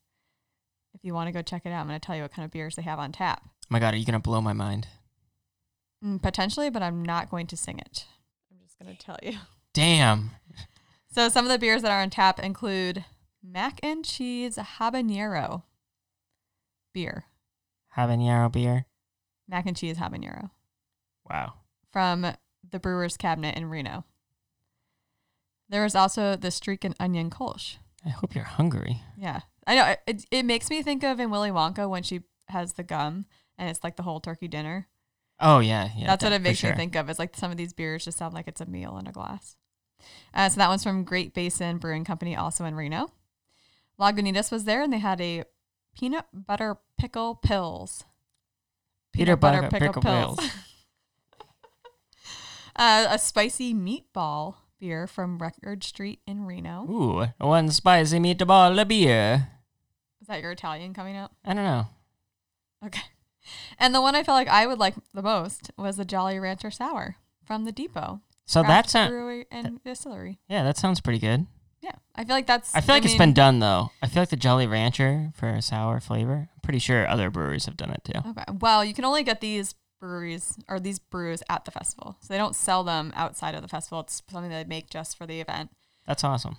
if 0.94 1.04
you 1.04 1.14
want 1.14 1.28
to 1.28 1.32
go 1.32 1.42
check 1.42 1.62
it 1.64 1.70
out, 1.70 1.80
I'm 1.80 1.88
going 1.88 1.98
to 1.98 2.04
tell 2.04 2.16
you 2.16 2.22
what 2.22 2.32
kind 2.32 2.44
of 2.44 2.52
beers 2.52 2.76
they 2.76 2.82
have 2.82 2.98
on 2.98 3.12
tap. 3.12 3.42
Oh 3.44 3.66
my 3.68 3.78
god, 3.78 3.94
are 3.94 3.96
you 3.96 4.06
gonna 4.06 4.20
blow 4.20 4.40
my 4.40 4.52
mind? 4.52 4.86
Mm, 6.04 6.20
potentially, 6.20 6.70
but 6.70 6.82
I'm 6.82 7.02
not 7.02 7.30
going 7.30 7.46
to 7.48 7.56
sing 7.56 7.78
it. 7.78 8.06
I'm 8.50 8.58
just 8.62 8.78
going 8.78 8.94
to 8.94 9.02
tell 9.02 9.16
you. 9.22 9.38
Damn. 9.72 10.32
So 11.10 11.28
some 11.28 11.44
of 11.44 11.50
the 11.50 11.58
beers 11.58 11.82
that 11.82 11.92
are 11.92 12.02
on 12.02 12.10
tap 12.10 12.40
include 12.40 13.04
mac 13.42 13.78
and 13.82 14.04
cheese 14.04 14.56
habanero 14.56 15.62
beer, 16.92 17.24
Habanero 17.96 18.50
beer. 18.50 18.86
Mac 19.48 19.66
and 19.66 19.76
cheese 19.76 19.98
habanero 19.98 20.50
Wow. 21.28 21.54
from 21.92 22.26
the 22.68 22.78
Brewers 22.78 23.16
Cabinet 23.16 23.56
in 23.56 23.66
Reno. 23.68 24.04
There 25.68 25.84
is 25.84 25.94
also 25.94 26.36
the 26.36 26.50
streak 26.50 26.84
and 26.84 26.94
onion 27.00 27.30
kolsch. 27.30 27.76
I 28.04 28.10
hope 28.10 28.34
you're 28.34 28.44
hungry. 28.44 29.00
Yeah, 29.16 29.40
I 29.66 29.74
know. 29.74 29.94
It, 30.06 30.26
it 30.30 30.44
makes 30.44 30.68
me 30.70 30.82
think 30.82 31.02
of 31.04 31.18
in 31.20 31.30
Willy 31.30 31.50
Wonka 31.50 31.88
when 31.88 32.02
she 32.02 32.20
has 32.48 32.74
the 32.74 32.82
gum 32.82 33.24
and 33.56 33.70
it's 33.70 33.82
like 33.82 33.96
the 33.96 34.02
whole 34.02 34.20
turkey 34.20 34.48
dinner. 34.48 34.88
Oh 35.40 35.58
yeah, 35.60 35.88
yeah. 35.96 36.06
That's 36.06 36.22
what 36.22 36.32
it 36.32 36.42
makes 36.42 36.58
sure. 36.58 36.70
me 36.70 36.76
think 36.76 36.94
of. 36.96 37.08
It's 37.08 37.18
like 37.18 37.34
some 37.36 37.50
of 37.50 37.56
these 37.56 37.72
beers 37.72 38.04
just 38.04 38.18
sound 38.18 38.34
like 38.34 38.46
it's 38.46 38.60
a 38.60 38.66
meal 38.66 38.98
in 38.98 39.06
a 39.06 39.12
glass. 39.12 39.56
Uh, 40.34 40.48
so 40.48 40.58
that 40.58 40.68
one's 40.68 40.82
from 40.82 41.04
Great 41.04 41.32
Basin 41.34 41.78
Brewing 41.78 42.04
Company, 42.04 42.36
also 42.36 42.64
in 42.66 42.74
Reno. 42.74 43.10
Lagunitas 43.98 44.52
was 44.52 44.64
there, 44.64 44.82
and 44.82 44.92
they 44.92 44.98
had 44.98 45.20
a 45.20 45.44
peanut 45.96 46.26
butter 46.32 46.76
pickle 46.98 47.38
pils. 47.42 48.04
Peanut 49.14 49.40
butter 49.40 49.68
pickle 49.68 50.02
pils. 50.02 50.38
uh, 52.76 53.06
a 53.10 53.18
spicy 53.18 53.72
meatball 53.72 54.56
beer 54.80 55.06
from 55.06 55.38
Record 55.38 55.84
Street 55.84 56.20
in 56.26 56.44
Reno. 56.44 56.84
Ooh, 56.90 57.26
one 57.38 57.70
spicy 57.70 58.18
meatball 58.18 58.86
beer. 58.88 59.48
Is 60.20 60.26
that 60.26 60.42
your 60.42 60.50
Italian 60.50 60.94
coming 60.94 61.16
out? 61.16 61.30
I 61.44 61.54
don't 61.54 61.64
know. 61.64 61.86
Okay. 62.84 63.02
And 63.78 63.94
the 63.94 64.00
one 64.00 64.14
I 64.14 64.22
felt 64.22 64.36
like 64.36 64.48
I 64.48 64.66
would 64.66 64.78
like 64.78 64.94
the 65.12 65.22
most 65.22 65.70
was 65.76 65.96
the 65.96 66.04
Jolly 66.04 66.38
Rancher 66.38 66.70
Sour 66.70 67.16
from 67.44 67.64
the 67.64 67.72
Depot. 67.72 68.20
So 68.46 68.62
that's 68.62 68.94
not. 68.94 69.10
brewery 69.10 69.46
and 69.50 69.82
distillery. 69.84 70.40
Yeah, 70.48 70.64
that 70.64 70.76
sounds 70.76 71.00
pretty 71.00 71.18
good. 71.18 71.46
Yeah, 71.84 71.92
I 72.14 72.24
feel 72.24 72.34
like 72.34 72.46
that's. 72.46 72.74
I 72.74 72.80
feel 72.80 72.94
like 72.94 73.04
it's 73.04 73.12
mean, 73.12 73.18
been 73.18 73.34
done 73.34 73.58
though. 73.58 73.90
I 74.02 74.06
feel 74.06 74.22
like 74.22 74.30
the 74.30 74.36
Jolly 74.36 74.66
Rancher 74.66 75.32
for 75.34 75.50
a 75.50 75.60
sour 75.60 76.00
flavor. 76.00 76.48
I'm 76.50 76.60
pretty 76.62 76.78
sure 76.78 77.06
other 77.06 77.28
breweries 77.28 77.66
have 77.66 77.76
done 77.76 77.90
it 77.90 78.02
too. 78.04 78.26
Okay. 78.26 78.44
Well, 78.58 78.82
you 78.82 78.94
can 78.94 79.04
only 79.04 79.22
get 79.22 79.42
these 79.42 79.74
breweries 80.00 80.56
or 80.66 80.80
these 80.80 80.98
brews 80.98 81.42
at 81.50 81.66
the 81.66 81.70
festival, 81.70 82.16
so 82.20 82.32
they 82.32 82.38
don't 82.38 82.56
sell 82.56 82.84
them 82.84 83.12
outside 83.14 83.54
of 83.54 83.60
the 83.60 83.68
festival. 83.68 84.00
It's 84.00 84.22
something 84.30 84.50
they 84.50 84.64
make 84.64 84.88
just 84.88 85.18
for 85.18 85.26
the 85.26 85.42
event. 85.42 85.72
That's 86.06 86.24
awesome. 86.24 86.56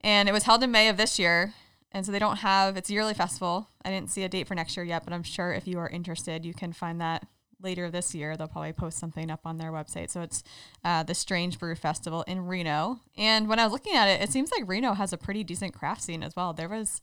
And 0.00 0.28
it 0.28 0.32
was 0.32 0.44
held 0.44 0.62
in 0.62 0.70
May 0.70 0.88
of 0.88 0.96
this 0.96 1.18
year, 1.18 1.54
and 1.90 2.06
so 2.06 2.12
they 2.12 2.20
don't 2.20 2.36
have. 2.36 2.76
It's 2.76 2.88
a 2.88 2.92
yearly 2.92 3.14
festival. 3.14 3.66
I 3.84 3.90
didn't 3.90 4.10
see 4.10 4.22
a 4.22 4.28
date 4.28 4.46
for 4.46 4.54
next 4.54 4.76
year 4.76 4.86
yet, 4.86 5.02
but 5.04 5.12
I'm 5.12 5.24
sure 5.24 5.52
if 5.52 5.66
you 5.66 5.80
are 5.80 5.88
interested, 5.88 6.46
you 6.46 6.54
can 6.54 6.72
find 6.72 7.00
that 7.00 7.26
later 7.62 7.90
this 7.90 8.14
year. 8.14 8.36
They'll 8.36 8.48
probably 8.48 8.72
post 8.72 8.98
something 8.98 9.30
up 9.30 9.40
on 9.44 9.58
their 9.58 9.72
website. 9.72 10.10
So 10.10 10.22
it's 10.22 10.42
uh, 10.84 11.02
the 11.02 11.14
Strange 11.14 11.58
Brew 11.58 11.74
Festival 11.74 12.22
in 12.22 12.46
Reno. 12.46 13.00
And 13.16 13.48
when 13.48 13.58
I 13.58 13.64
was 13.64 13.72
looking 13.72 13.94
at 13.94 14.08
it, 14.08 14.20
it 14.20 14.30
seems 14.30 14.50
like 14.50 14.68
Reno 14.68 14.94
has 14.94 15.12
a 15.12 15.18
pretty 15.18 15.44
decent 15.44 15.74
craft 15.74 16.02
scene 16.02 16.22
as 16.22 16.34
well. 16.36 16.52
There 16.52 16.68
was 16.68 17.00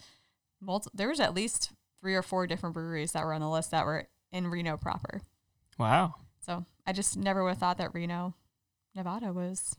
multi- 0.62 0.91
there 0.93 1.10
was 1.10 1.19
at 1.19 1.34
least 1.34 1.72
three 2.02 2.15
or 2.15 2.22
four 2.22 2.48
different 2.48 2.74
breweries 2.74 3.12
that 3.13 3.26
were 3.26 3.34
on 3.34 3.41
the 3.41 3.50
list 3.50 3.72
that 3.72 3.86
were 3.86 4.08
in 4.32 4.48
Reno 4.48 4.78
proper. 4.78 5.22
Wow. 5.78 6.15
So 6.39 6.65
I 6.86 6.93
just 6.93 7.17
never 7.17 7.43
would 7.43 7.50
have 7.50 7.58
thought 7.58 7.78
that 7.78 7.93
Reno, 7.93 8.36
Nevada 8.95 9.32
was 9.32 9.76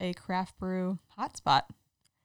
a 0.00 0.14
craft 0.14 0.58
brew 0.58 0.98
hotspot. 1.18 1.62